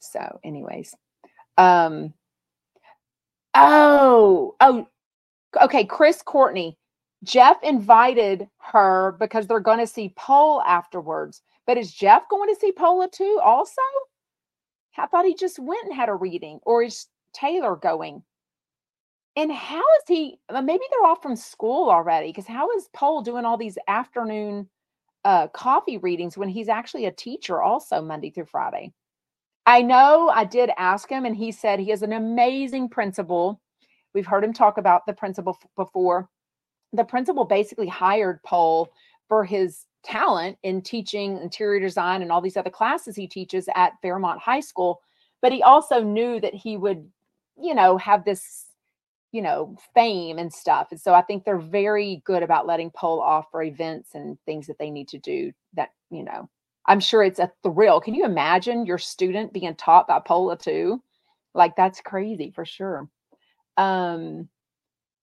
[0.00, 0.96] So, anyways.
[1.56, 2.12] Um,
[3.54, 4.88] oh, oh,
[5.62, 5.84] okay.
[5.84, 6.76] Chris Courtney.
[7.22, 11.40] Jeff invited her because they're going to see Paul afterwards.
[11.68, 13.80] But is Jeff going to see Paula too also?
[14.98, 16.58] I thought he just went and had a reading.
[16.64, 18.22] Or is Taylor going?
[19.36, 20.38] And how is he?
[20.50, 22.28] Maybe they're off from school already.
[22.28, 24.68] Because how is Paul doing all these afternoon
[25.24, 28.92] uh, coffee readings when he's actually a teacher also Monday through Friday?
[29.64, 33.60] I know I did ask him, and he said he is an amazing principal.
[34.12, 36.28] We've heard him talk about the principal before
[36.92, 38.90] the principal basically hired Paul
[39.28, 43.94] for his talent in teaching interior design and all these other classes he teaches at
[44.02, 45.00] Fairmont High School.
[45.40, 47.08] But he also knew that he would,
[47.60, 48.66] you know, have this,
[49.32, 50.88] you know, fame and stuff.
[50.90, 54.66] And so I think they're very good about letting Paul off for events and things
[54.66, 56.48] that they need to do that, you know,
[56.86, 58.00] I'm sure it's a thrill.
[58.00, 61.02] Can you imagine your student being taught by Pola too?
[61.54, 63.08] Like that's crazy for sure.
[63.76, 64.48] Um,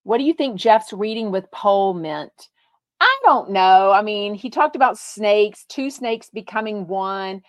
[0.03, 2.49] what do you think Jeff's reading with Paul meant?
[3.01, 3.91] I don't know.
[3.91, 7.41] I mean, he talked about snakes, two snakes becoming one.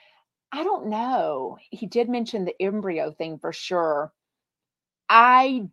[0.52, 1.58] I don't know.
[1.70, 4.12] He did mention the embryo thing for sure.
[5.10, 5.68] I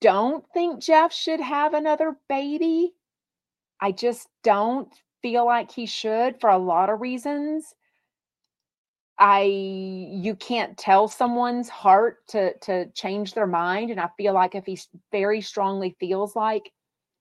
[0.00, 2.94] don't think Jeff should have another baby.
[3.80, 7.74] I just don't feel like he should for a lot of reasons.
[9.18, 14.54] I you can't tell someone's heart to to change their mind and I feel like
[14.56, 14.78] if he
[15.12, 16.72] very strongly feels like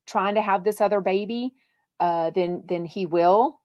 [0.07, 1.53] trying to have this other baby
[1.99, 3.59] uh then then he will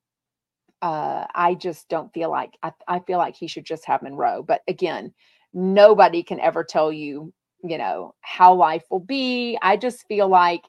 [0.82, 4.42] uh, I just don't feel like I, I feel like he should just have Monroe.
[4.42, 5.14] But again,
[5.54, 7.32] nobody can ever tell you,
[7.62, 9.58] you know, how life will be.
[9.62, 10.62] I just feel like,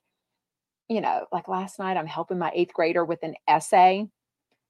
[0.87, 4.07] you know, like last night I'm helping my eighth grader with an essay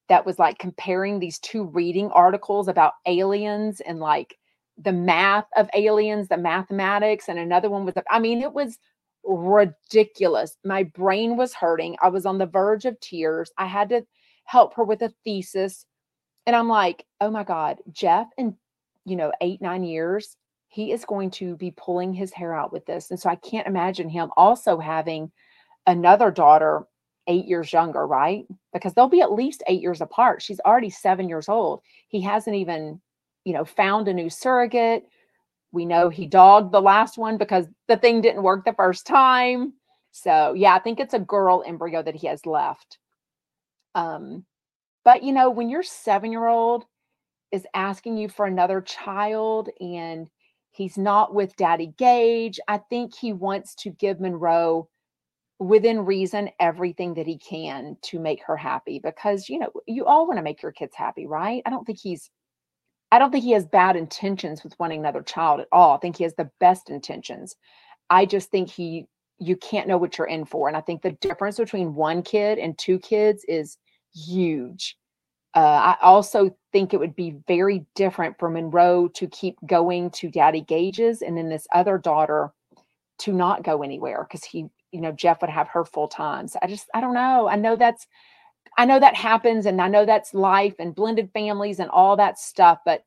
[0.10, 4.38] that was like comparing these two reading articles about aliens and like
[4.78, 8.80] the math of aliens, the mathematics, and another one was, I mean, it was
[9.24, 10.58] ridiculous.
[10.64, 11.98] My brain was hurting.
[12.02, 13.52] I was on the verge of tears.
[13.58, 14.06] I had to
[14.46, 15.86] help her with a thesis.
[16.46, 18.56] And I'm like, oh my God, Jeff, in,
[19.06, 20.36] you know, eight, nine years,
[20.70, 23.10] he is going to be pulling his hair out with this.
[23.10, 25.32] And so I can't imagine him also having
[25.88, 26.84] another daughter
[27.28, 28.46] eight years younger, right?
[28.72, 30.42] Because they'll be at least eight years apart.
[30.42, 31.82] She's already seven years old.
[32.08, 33.02] He hasn't even,
[33.46, 35.04] you know, found a new surrogate.
[35.72, 39.74] We know he dogged the last one because the thing didn't work the first time.
[40.12, 43.00] So, yeah, I think it's a girl embryo that he has left.
[43.96, 44.46] Um,
[45.04, 46.86] but you know, when your seven year old
[47.52, 50.30] is asking you for another child and
[50.80, 54.90] he's not with Daddy Gage, I think he wants to give Monroe
[55.60, 60.26] within reason everything that he can to make her happy because you know you all
[60.26, 62.30] want to make your kids happy right i don't think he's
[63.12, 66.16] i don't think he has bad intentions with wanting another child at all i think
[66.16, 67.58] he has the best intentions
[68.10, 69.06] i just think he
[69.40, 70.68] you can't know what you're in for.
[70.68, 73.78] And I think the difference between one kid and two kids is
[74.14, 74.98] huge.
[75.56, 80.30] Uh, I also think it would be very different for Monroe to keep going to
[80.30, 82.52] Daddy Gage's and then this other daughter
[83.20, 86.48] to not go anywhere because he, you know, Jeff would have her full time.
[86.48, 87.48] So I just, I don't know.
[87.48, 88.06] I know that's,
[88.78, 92.38] I know that happens and I know that's life and blended families and all that
[92.38, 93.04] stuff, but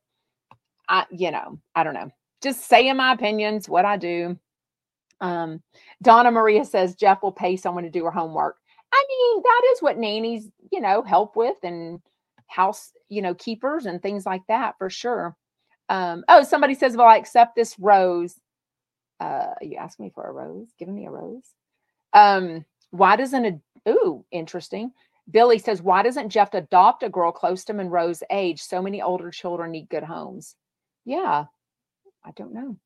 [0.89, 2.11] I, you know, I don't know.
[2.43, 4.37] Just saying my opinions, what I do.
[5.21, 5.63] Um,
[6.03, 8.57] Donna Maria says Jeff will pay someone to do her homework.
[8.93, 12.01] I mean, that is what nannies, you know, help with and
[12.53, 15.37] house, you know, keepers and things like that for sure.
[15.89, 18.39] Um, oh, somebody says, Well, I accept this rose.
[19.21, 21.45] Uh, you asked me for a rose, giving me a rose.
[22.13, 24.93] Um, why doesn't a ooh, interesting.
[25.31, 28.61] Billy says, Why doesn't Jeff adopt a girl close to Monroe's age?
[28.61, 30.57] So many older children need good homes.
[31.05, 31.45] Yeah,
[32.25, 32.77] I don't know.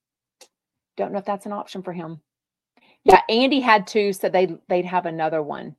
[0.96, 2.20] Don't know if that's an option for him.
[3.04, 5.76] Yeah, Andy had two, so they they'd have another one.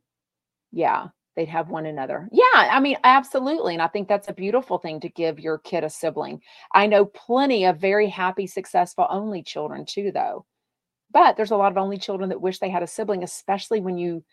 [0.72, 1.08] Yeah,
[1.38, 2.28] they'd have one another.
[2.32, 3.74] Yeah, I mean, absolutely.
[3.74, 6.42] And I think that's a beautiful thing to give your kid a sibling.
[6.74, 10.46] I know plenty of very happy, successful only children too, though.
[11.12, 13.98] But there's a lot of only children that wish they had a sibling, especially when
[13.98, 14.24] you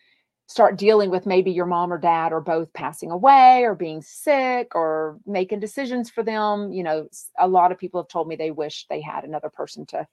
[0.47, 4.75] start dealing with maybe your mom or dad or both passing away or being sick
[4.75, 6.71] or making decisions for them.
[6.71, 7.07] You know,
[7.39, 10.07] a lot of people have told me they wish they had another person to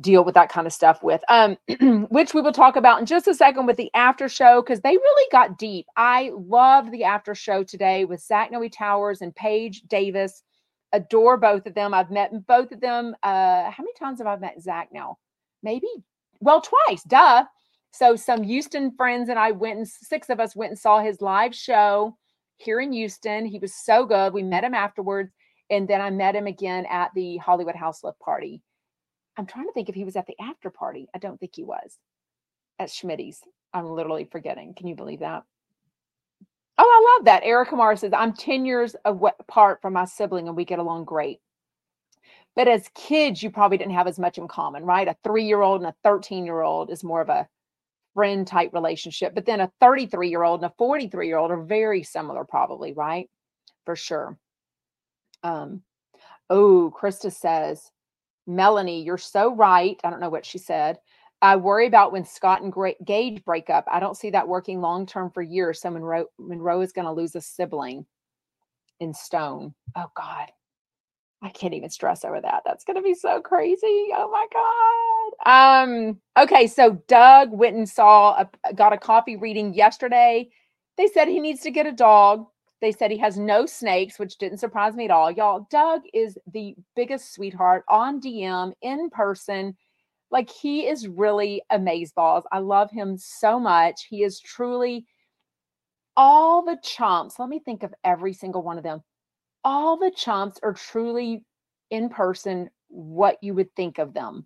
[0.00, 1.56] deal with that kind of stuff with um
[2.10, 4.96] which we will talk about in just a second with the after show because they
[4.96, 5.86] really got deep.
[5.96, 10.42] I loved the after show today with zach noe towers and paige davis.
[10.92, 11.94] Adore both of them.
[11.94, 15.18] I've met both of them uh how many times have i met zach now?
[15.62, 15.88] Maybe
[16.40, 17.44] well twice duh.
[17.92, 21.20] So some houston friends and i went and six of us went and saw his
[21.20, 22.16] live show
[22.56, 23.46] here in houston.
[23.46, 24.34] He was so good.
[24.34, 25.32] We met him afterwards
[25.70, 28.60] and then i met him again at the hollywood house lift party
[29.36, 31.08] I'm trying to think if he was at the after party.
[31.14, 31.98] I don't think he was
[32.78, 33.40] at Schmitty's.
[33.72, 34.74] I'm literally forgetting.
[34.74, 35.44] Can you believe that?
[36.76, 37.44] Oh, I love that.
[37.44, 41.40] Erica Mara says, I'm 10 years apart from my sibling and we get along great.
[42.56, 45.08] But as kids, you probably didn't have as much in common, right?
[45.08, 47.48] A three year old and a 13 year old is more of a
[48.14, 49.34] friend type relationship.
[49.34, 52.92] But then a 33 year old and a 43 year old are very similar, probably,
[52.92, 53.28] right?
[53.84, 54.38] For sure.
[55.42, 55.82] Um,
[56.48, 57.90] oh, Krista says,
[58.46, 59.98] Melanie, you're so right.
[60.04, 60.98] I don't know what she said.
[61.42, 62.74] I worry about when Scott and
[63.04, 63.84] Gage break up.
[63.90, 65.80] I don't see that working long term for years.
[65.80, 68.06] So Monroe, Monroe is going to lose a sibling
[69.00, 69.74] in Stone.
[69.96, 70.50] Oh God,
[71.42, 72.62] I can't even stress over that.
[72.66, 74.08] That's going to be so crazy.
[74.14, 75.84] Oh my God.
[75.84, 76.20] Um.
[76.38, 80.48] Okay, so Doug went and saw a, got a coffee reading yesterday.
[80.96, 82.46] They said he needs to get a dog.
[82.84, 85.30] They said he has no snakes, which didn't surprise me at all.
[85.30, 89.74] Y'all, Doug is the biggest sweetheart on DM in person.
[90.30, 91.62] Like he is really
[92.14, 92.44] balls.
[92.52, 94.06] I love him so much.
[94.10, 95.06] He is truly
[96.14, 97.38] all the chumps.
[97.38, 99.02] Let me think of every single one of them.
[99.64, 101.42] All the chumps are truly
[101.88, 104.44] in person what you would think of them.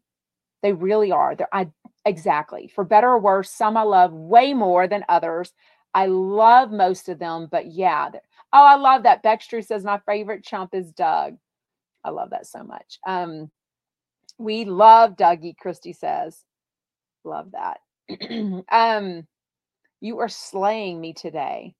[0.62, 1.34] They really are.
[1.34, 1.70] They're I
[2.04, 2.70] exactly.
[2.72, 5.52] For better or worse, some I love way more than others.
[5.94, 8.10] I love most of them, but yeah,
[8.52, 9.22] Oh, I love that.
[9.22, 11.36] Beckstrew says my favorite chump is Doug.
[12.04, 12.98] I love that so much.
[13.06, 13.50] Um,
[14.38, 16.44] we love Dougie, Christy says.
[17.24, 17.80] Love that.
[18.70, 19.26] um,
[20.00, 21.74] you are slaying me today.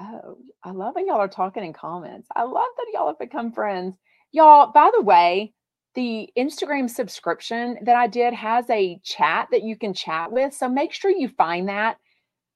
[0.00, 2.28] Oh, I love when y'all are talking in comments.
[2.34, 3.96] I love that y'all have become friends.
[4.32, 5.52] Y'all, by the way,
[5.94, 10.52] the Instagram subscription that I did has a chat that you can chat with.
[10.52, 11.98] So make sure you find that.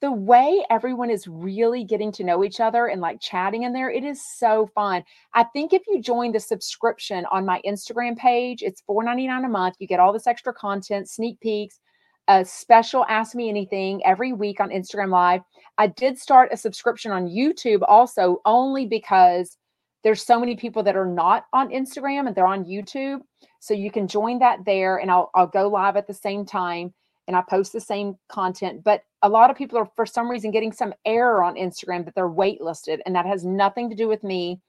[0.00, 3.90] The way everyone is really getting to know each other and like chatting in there,
[3.90, 5.02] it is so fun.
[5.34, 9.74] I think if you join the subscription on my Instagram page, it's $4.99 a month.
[9.80, 11.80] You get all this extra content, sneak peeks,
[12.28, 15.40] a special Ask Me Anything every week on Instagram Live.
[15.78, 19.56] I did start a subscription on YouTube also, only because
[20.04, 23.20] there's so many people that are not on Instagram and they're on YouTube.
[23.58, 26.94] So you can join that there and I'll, I'll go live at the same time
[27.28, 28.82] and I post the same content.
[28.82, 32.14] But a lot of people are, for some reason, getting some error on Instagram that
[32.14, 34.60] they're waitlisted, and that has nothing to do with me.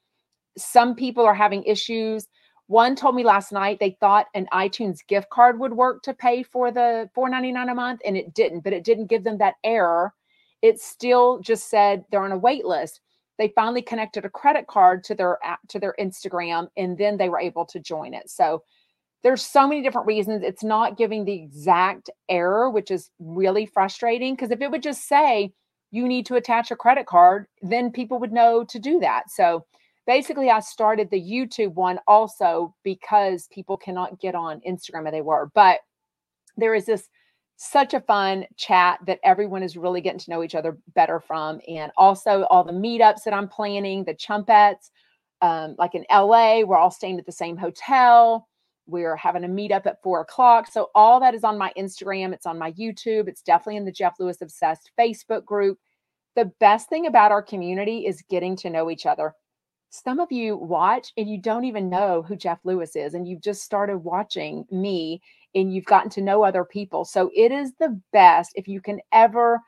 [0.58, 2.28] Some people are having issues.
[2.68, 6.44] One told me last night they thought an iTunes gift card would work to pay
[6.44, 10.14] for the $4.99 a month, and it didn't, but it didn't give them that error.
[10.62, 13.00] It still just said they're on a wait list
[13.40, 15.40] they finally connected a credit card to their
[15.70, 18.30] to their Instagram and then they were able to join it.
[18.30, 18.62] So
[19.24, 24.36] there's so many different reasons it's not giving the exact error, which is really frustrating
[24.36, 25.52] because if it would just say
[25.92, 29.30] you need to attach a credit card, then people would know to do that.
[29.30, 29.66] So
[30.06, 35.22] basically I started the YouTube one also because people cannot get on Instagram and they
[35.22, 35.80] were, but
[36.58, 37.10] there is this
[37.58, 41.60] such a fun chat that everyone is really getting to know each other better from.
[41.68, 44.92] And also all the meetups that I'm planning, the chumpettes,
[45.42, 48.48] um, like in LA, we're all staying at the same hotel.
[48.90, 50.72] We're having a meetup at four o'clock.
[50.72, 52.34] So all that is on my Instagram.
[52.34, 53.28] It's on my YouTube.
[53.28, 55.78] It's definitely in the Jeff Lewis Obsessed Facebook group.
[56.36, 59.34] The best thing about our community is getting to know each other.
[59.90, 63.42] Some of you watch and you don't even know who Jeff Lewis is, and you've
[63.42, 65.22] just started watching me
[65.56, 67.06] and you've gotten to know other people.
[67.06, 69.60] So it is the best if you can ever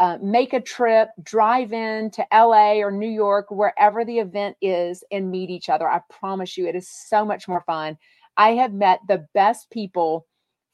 [0.00, 5.04] uh, make a trip, drive in to LA or New York, wherever the event is,
[5.12, 5.86] and meet each other.
[5.86, 7.98] I promise you, it is so much more fun.
[8.36, 10.26] I have met the best people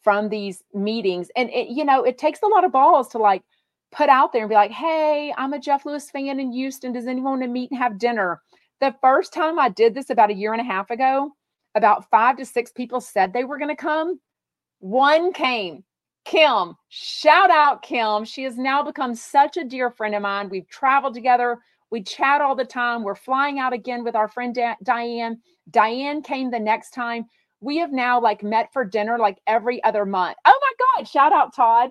[0.03, 3.43] from these meetings, and it, you know, it takes a lot of balls to like
[3.93, 6.93] put out there and be like, "Hey, I'm a Jeff Lewis fan in Houston.
[6.93, 8.43] Does anyone want to meet and have dinner?"
[8.81, 11.33] The first time I did this about a year and a half ago,
[11.75, 14.21] about five to six people said they were going to come.
[14.81, 15.85] One came.
[16.25, 18.25] Kim, shout out Kim.
[18.25, 20.49] She has now become such a dear friend of mine.
[20.49, 21.59] We've traveled together.
[21.91, 23.05] We chat all the time.
[23.05, 25.41] We're flying out again with our friend Diane.
[25.71, 27.27] Diane came the next time.
[27.67, 30.37] We have now like met for dinner like every other month.
[30.45, 31.09] Oh my God.
[31.09, 31.91] Shout out Todd.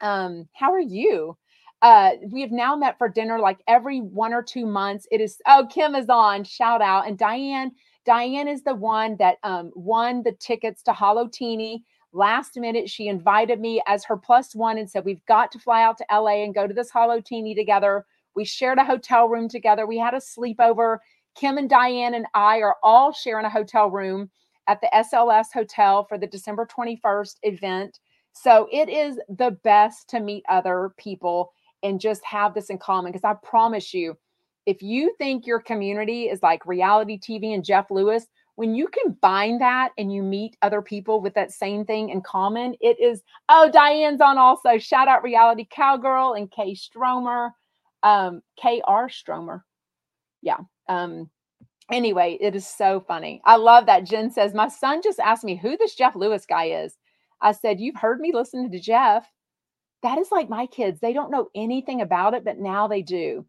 [0.00, 1.36] Um, how are you?
[1.82, 5.06] Uh, we have now met for dinner like every one or two months.
[5.10, 6.44] It is oh, Kim is on.
[6.44, 7.06] Shout out.
[7.06, 7.72] And Diane,
[8.06, 11.82] Diane is the one that um, won the tickets to Holotini.
[12.14, 15.82] Last minute, she invited me as her plus one and said, We've got to fly
[15.82, 18.06] out to LA and go to this Holotini together.
[18.34, 19.86] We shared a hotel room together.
[19.86, 21.00] We had a sleepover.
[21.34, 24.30] Kim and Diane and I are all sharing a hotel room
[24.66, 28.00] at the SLS Hotel for the December 21st event.
[28.32, 31.52] So it is the best to meet other people
[31.82, 34.16] and just have this in common because I promise you,
[34.66, 39.58] if you think your community is like reality TV and Jeff Lewis, when you combine
[39.58, 43.70] that and you meet other people with that same thing in common, it is, oh,
[43.72, 44.76] Diane's on also.
[44.76, 47.54] Shout out Reality Cowgirl and Kay Stromer,
[48.02, 49.64] um, KR Stromer.
[50.42, 50.58] Yeah.
[50.88, 51.30] Um,
[51.92, 53.40] anyway, it is so funny.
[53.44, 54.04] I love that.
[54.04, 56.96] Jen says, My son just asked me who this Jeff Lewis guy is.
[57.40, 59.26] I said, You've heard me listening to Jeff.
[60.02, 61.00] That is like my kids.
[61.00, 63.46] They don't know anything about it, but now they do.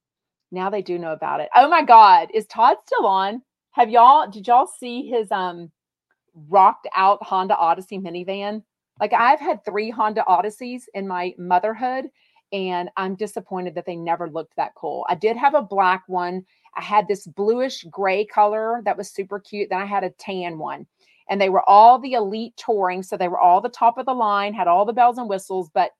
[0.51, 1.49] Now they do know about it.
[1.55, 2.29] Oh my God.
[2.33, 3.41] Is Todd still on?
[3.71, 5.71] Have y'all, did y'all see his um
[6.49, 8.63] rocked out Honda Odyssey minivan?
[8.99, 12.05] Like I've had three Honda Odysseys in my motherhood,
[12.51, 15.05] and I'm disappointed that they never looked that cool.
[15.09, 16.45] I did have a black one.
[16.75, 19.69] I had this bluish gray color that was super cute.
[19.69, 20.85] Then I had a tan one.
[21.29, 23.03] And they were all the elite touring.
[23.03, 25.69] So they were all the top of the line, had all the bells and whistles,
[25.73, 25.91] but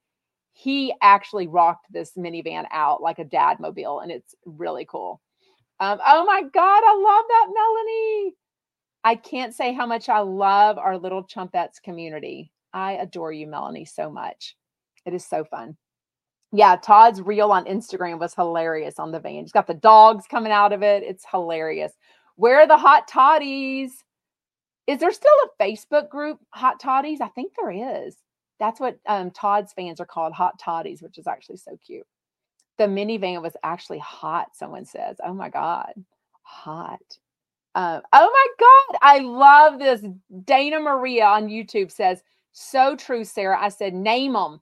[0.53, 5.21] he actually rocked this minivan out like a dad mobile, and it's really cool.
[5.79, 8.35] Um, oh my God, I love that, Melanie.
[9.03, 12.51] I can't say how much I love our little Chumpettes community.
[12.73, 14.55] I adore you, Melanie, so much.
[15.05, 15.77] It is so fun.
[16.51, 19.43] Yeah, Todd's reel on Instagram was hilarious on the van.
[19.43, 21.03] He's got the dogs coming out of it.
[21.03, 21.93] It's hilarious.
[22.35, 24.03] Where are the hot toddies?
[24.87, 27.21] Is there still a Facebook group, Hot Toddies?
[27.21, 27.71] I think there
[28.05, 28.17] is.
[28.59, 32.05] That's what um, Todd's fans are called, hot toddies, which is actually so cute.
[32.77, 35.17] The minivan was actually hot, someone says.
[35.23, 35.93] Oh my God,
[36.41, 36.99] hot.
[37.73, 40.03] Uh, oh my God, I love this.
[40.43, 42.21] Dana Maria on YouTube says,
[42.51, 43.57] so true, Sarah.
[43.61, 44.59] I said, name them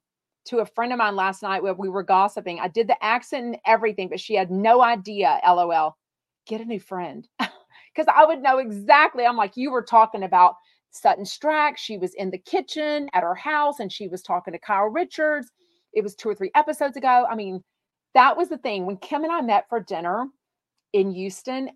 [0.49, 2.59] to a friend of mine last night where we were gossiping.
[2.59, 5.39] I did the accent and everything, but she had no idea.
[5.47, 5.95] LOL.
[6.47, 7.27] Get a new friend.
[7.95, 9.25] Because I would know exactly.
[9.25, 10.53] I'm like, you were talking about
[10.91, 11.75] Sutton Stracke.
[11.75, 15.49] She was in the kitchen at her house and she was talking to Kyle Richards.
[15.91, 17.25] It was two or three episodes ago.
[17.29, 17.63] I mean,
[18.13, 18.85] that was the thing.
[18.85, 20.27] When Kim and I met for dinner
[20.93, 21.71] in Houston,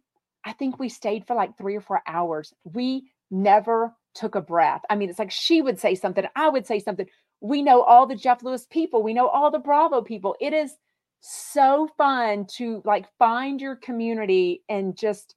[0.45, 2.53] I think we stayed for like three or four hours.
[2.63, 4.81] We never took a breath.
[4.89, 7.07] I mean, it's like she would say something, I would say something.
[7.43, 10.35] We know all the Jeff Lewis people, we know all the Bravo people.
[10.41, 10.75] It is
[11.19, 15.35] so fun to like find your community and just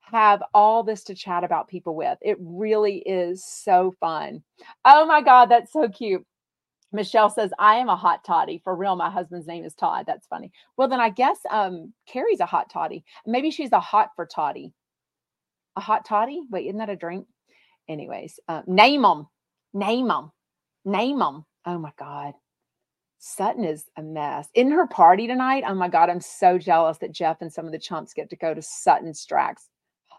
[0.00, 2.16] have all this to chat about people with.
[2.22, 4.42] It really is so fun.
[4.84, 6.24] Oh my God, that's so cute.
[6.92, 8.60] Michelle says, I am a hot toddy.
[8.64, 10.04] For real, my husband's name is Todd.
[10.06, 10.52] That's funny.
[10.76, 13.04] Well, then I guess um Carrie's a hot toddy.
[13.26, 14.72] Maybe she's a hot for toddy.
[15.76, 16.40] A hot toddy?
[16.50, 17.26] Wait, isn't that a drink?
[17.88, 19.26] Anyways, uh, name them.
[19.74, 20.30] Name them.
[20.84, 21.44] Name them.
[21.66, 22.34] Oh my God.
[23.18, 24.48] Sutton is a mess.
[24.54, 27.72] In her party tonight, oh my God, I'm so jealous that Jeff and some of
[27.72, 29.68] the chumps get to go to Sutton Stracke's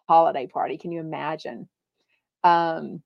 [0.07, 0.77] holiday party.
[0.77, 1.69] Can you imagine?
[2.43, 3.01] Um,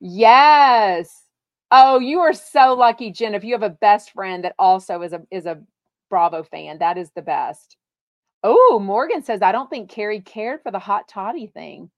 [0.00, 1.24] yes.
[1.70, 3.34] Oh, you are so lucky, Jen.
[3.34, 5.60] If you have a best friend that also is a is a
[6.08, 7.76] Bravo fan, that is the best.
[8.42, 11.90] Oh, Morgan says, I don't think Carrie cared for the hot toddy thing.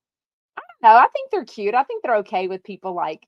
[0.57, 0.97] I don't know.
[0.97, 1.75] I think they're cute.
[1.75, 3.27] I think they're okay with people like,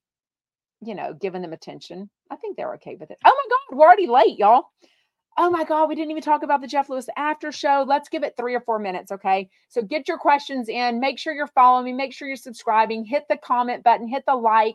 [0.81, 2.09] you know, giving them attention.
[2.31, 3.19] I think they're okay with it.
[3.25, 4.65] Oh my God, we're already late, y'all.
[5.41, 7.85] Oh my God, we didn't even talk about the Jeff Lewis after show.
[7.87, 9.49] Let's give it three or four minutes, okay?
[9.69, 10.99] So get your questions in.
[10.99, 11.93] Make sure you're following me.
[11.93, 13.05] Make sure you're subscribing.
[13.05, 14.09] Hit the comment button.
[14.09, 14.75] Hit the like.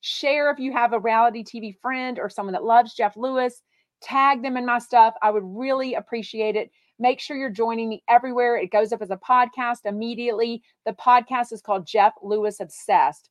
[0.00, 3.62] Share if you have a reality TV friend or someone that loves Jeff Lewis.
[4.02, 5.14] Tag them in my stuff.
[5.22, 6.70] I would really appreciate it.
[6.98, 8.56] Make sure you're joining me everywhere.
[8.56, 10.62] It goes up as a podcast immediately.
[10.86, 13.30] The podcast is called Jeff Lewis Obsessed.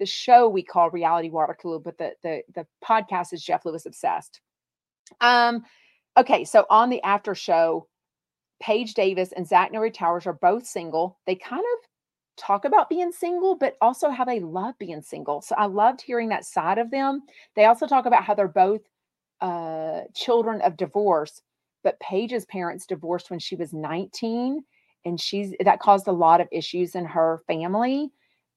[0.00, 3.86] The show we call Reality Water Cooler, but the, the the podcast is Jeff Lewis
[3.86, 4.40] Obsessed.
[5.20, 5.64] Um,
[6.16, 7.86] okay, so on the after show,
[8.60, 11.18] Paige Davis and Zach Noe Towers are both single.
[11.26, 11.88] They kind of
[12.36, 15.42] talk about being single, but also how they love being single.
[15.42, 17.22] So I loved hearing that side of them.
[17.54, 18.80] They also talk about how they're both
[19.40, 21.42] uh, children of divorce,
[21.84, 24.62] but Paige's parents divorced when she was 19,
[25.04, 28.10] and she's that caused a lot of issues in her family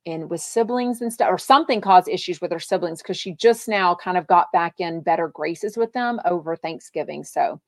[0.05, 3.67] and with siblings and stuff, or something caused issues with her siblings because she just
[3.67, 7.23] now kind of got back in better graces with them over Thanksgiving.
[7.23, 7.59] So,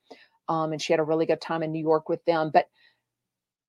[0.50, 2.68] um, and she had a really good time in New York with them, but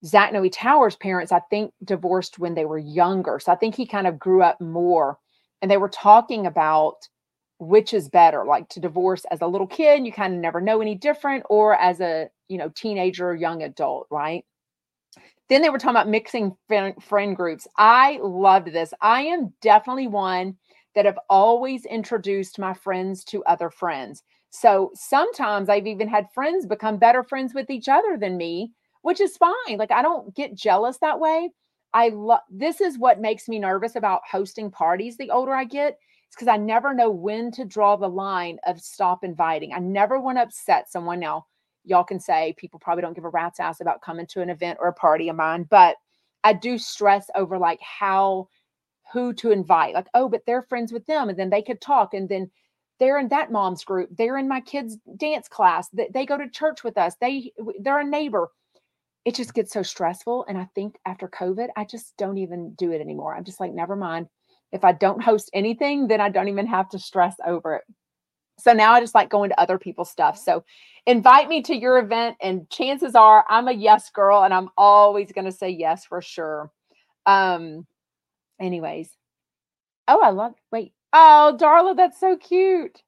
[0.04, 3.38] Zach Noe Towers' parents, I think, divorced when they were younger.
[3.38, 5.18] So I think he kind of grew up more.
[5.62, 7.08] And they were talking about
[7.58, 10.80] which is better, like to divorce as a little kid, you kind of never know
[10.80, 14.44] any different, or as a you know teenager or young adult, right?
[15.48, 16.56] Then they were talking about mixing
[17.00, 17.68] friend groups.
[17.76, 18.92] I loved this.
[19.00, 20.56] I am definitely one
[20.94, 24.22] that have always introduced my friends to other friends.
[24.50, 28.72] So sometimes I've even had friends become better friends with each other than me
[29.06, 29.78] which is fine.
[29.78, 31.50] Like I don't get jealous that way.
[31.94, 35.96] I love this is what makes me nervous about hosting parties the older I get.
[36.26, 39.72] It's because I never know when to draw the line of stop inviting.
[39.72, 41.20] I never want to upset someone.
[41.20, 41.46] Now,
[41.86, 44.78] y'all can say people probably don't give a rat's ass about coming to an event
[44.80, 45.96] or a party of mine, but
[46.44, 48.48] I do stress over like how
[49.12, 49.94] who to invite.
[49.94, 52.50] Like, oh, but they're friends with them, and then they could talk, and then
[52.98, 54.10] they're in that mom's group.
[54.16, 55.88] They're in my kids' dance class.
[55.90, 57.14] They, they go to church with us.
[57.20, 58.50] They they're a neighbor
[59.26, 60.46] it just gets so stressful.
[60.48, 63.34] And I think after COVID, I just don't even do it anymore.
[63.34, 64.28] I'm just like, never mind.
[64.70, 67.82] If I don't host anything, then I don't even have to stress over it.
[68.58, 70.38] So now I just like going to other people's stuff.
[70.38, 70.64] So
[71.06, 75.32] invite me to your event, and chances are I'm a yes girl, and I'm always
[75.32, 76.70] going to say yes for sure.
[77.26, 77.86] Um,
[78.60, 79.10] anyways.
[80.08, 80.92] Oh, I love wait.
[81.12, 83.02] Oh, Darla, that's so cute.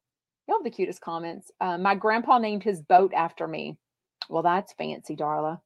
[0.48, 1.50] You have the cutest comments.
[1.60, 3.76] Uh, my grandpa named his boat after me.
[4.30, 5.60] Well, that's fancy, Darla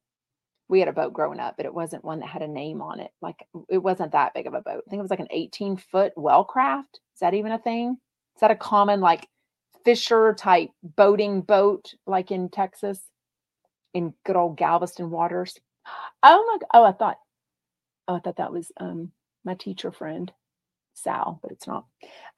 [0.73, 2.99] we had a boat growing up, but it wasn't one that had a name on
[2.99, 3.11] it.
[3.21, 4.83] Like it wasn't that big of a boat.
[4.85, 6.93] I think it was like an 18 foot wellcraft.
[6.93, 7.97] Is that even a thing?
[8.35, 9.27] Is that a common like
[9.85, 12.99] fisher type boating boat like in Texas
[13.93, 15.57] in good old Galveston waters?
[16.23, 17.17] Oh my oh, I thought
[18.07, 19.11] oh, I thought that was um
[19.43, 20.31] my teacher friend
[20.93, 21.85] Sal, but it's not.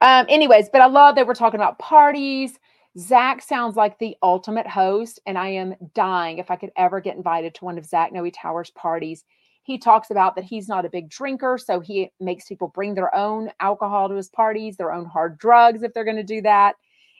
[0.01, 2.57] Um, anyways, but I love that we're talking about parties
[2.97, 7.17] Zach sounds like the ultimate host, and I am dying if I could ever get
[7.17, 9.25] invited to one of Zach Noe Towers' parties.
[9.63, 13.13] He talks about that he's not a big drinker, so he makes people bring their
[13.13, 16.75] own alcohol to his parties, their own hard drugs if they're going to do that.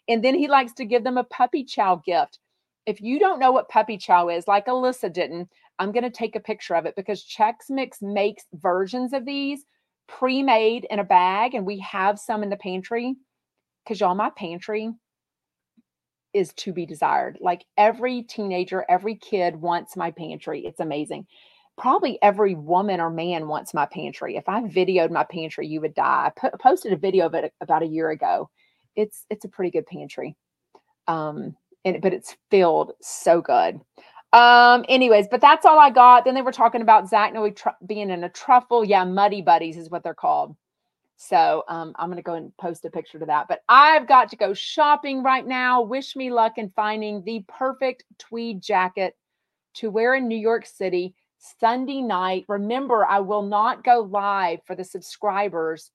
[0.08, 2.40] And then he likes to give them a puppy chow gift.
[2.86, 5.50] If you don't know what puppy chow is, like Alyssa didn't,
[5.80, 9.66] I'm going to take a picture of it because Chex Mix makes versions of these
[10.08, 13.16] pre made in a bag, and we have some in the pantry.
[13.84, 14.92] Because y'all, my pantry
[16.34, 17.38] is to be desired.
[17.40, 20.66] Like every teenager, every kid wants my pantry.
[20.66, 21.28] It's amazing.
[21.78, 24.36] Probably every woman or man wants my pantry.
[24.36, 26.32] If I videoed my pantry, you would die.
[26.44, 28.50] I posted a video of it about a year ago.
[28.96, 30.36] It's it's a pretty good pantry.
[31.08, 33.80] Um, and but it's filled so good.
[34.34, 36.26] Um, anyways, but that's all I got.
[36.26, 38.84] Then they were talking about Zach Noe tr- being in a truffle.
[38.84, 40.56] Yeah, Muddy Buddies is what they're called.
[41.18, 43.48] So um, I'm going to go and post a picture to that.
[43.48, 45.82] But I've got to go shopping right now.
[45.82, 49.16] Wish me luck in finding the perfect tweed jacket
[49.76, 51.16] to wear in New York City
[51.60, 52.46] Sunday night.
[52.50, 55.92] Remember, I will not go live for the subscribers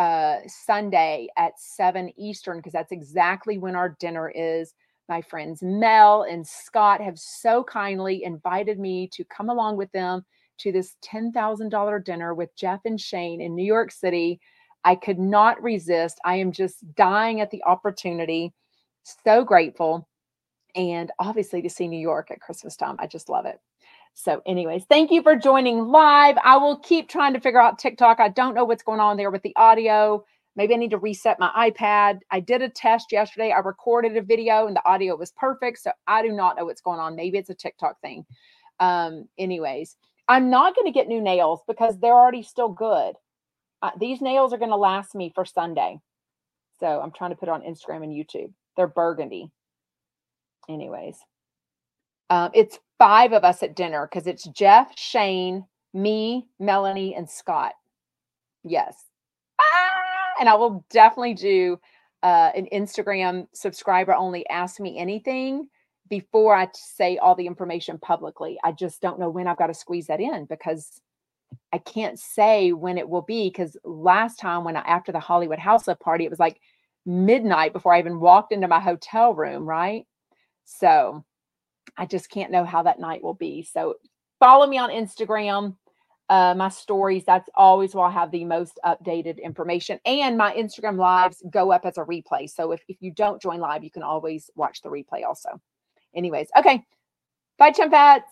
[0.00, 4.72] uh, Sunday at 7 Eastern because that's exactly when our dinner is.
[5.10, 10.24] My friends Mel and Scott have so kindly invited me to come along with them
[10.60, 14.40] to this $10,000 dinner with Jeff and Shane in New York City.
[14.84, 16.18] I could not resist.
[16.24, 18.54] I am just dying at the opportunity.
[19.24, 20.08] So grateful.
[20.76, 22.96] And obviously to see New York at Christmas time.
[22.98, 23.60] I just love it.
[24.14, 26.36] So, anyways, thank you for joining live.
[26.44, 28.20] I will keep trying to figure out TikTok.
[28.20, 30.24] I don't know what's going on there with the audio.
[30.56, 32.18] Maybe I need to reset my iPad.
[32.30, 33.52] I did a test yesterday.
[33.52, 35.78] I recorded a video and the audio was perfect.
[35.78, 37.16] So I do not know what's going on.
[37.16, 38.26] Maybe it's a TikTok thing.
[38.78, 39.96] Um, anyways,
[40.28, 43.14] I'm not going to get new nails because they're already still good.
[43.80, 45.98] Uh, these nails are going to last me for Sunday.
[46.78, 48.52] So I'm trying to put it on Instagram and YouTube.
[48.76, 49.50] They're burgundy.
[50.68, 51.16] Anyways,
[52.28, 57.72] um, it's five of us at dinner because it's Jeff, Shane, me, Melanie, and Scott.
[58.62, 59.06] Yes.
[59.60, 59.90] Ah!
[60.40, 61.78] and I will definitely do
[62.22, 65.68] uh, an Instagram subscriber only ask me anything
[66.08, 68.58] before I say all the information publicly.
[68.64, 71.00] I just don't know when I've got to squeeze that in because
[71.72, 75.58] I can't say when it will be because last time when I, after the Hollywood
[75.58, 76.60] House of party, it was like
[77.06, 80.06] midnight before I even walked into my hotel room, right?
[80.64, 81.24] So
[81.96, 83.62] I just can't know how that night will be.
[83.62, 83.96] So
[84.38, 85.76] follow me on Instagram
[86.30, 87.24] uh, my stories.
[87.26, 89.98] That's always where I have the most updated information.
[90.06, 92.48] And my Instagram lives go up as a replay.
[92.48, 95.60] So if, if you don't join live, you can always watch the replay also.
[96.14, 96.84] Anyways, okay.
[97.58, 98.22] Bye, Chumpettes.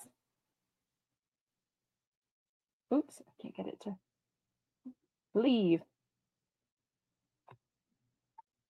[2.94, 3.96] Oops, I can't get it to
[5.34, 5.82] leave.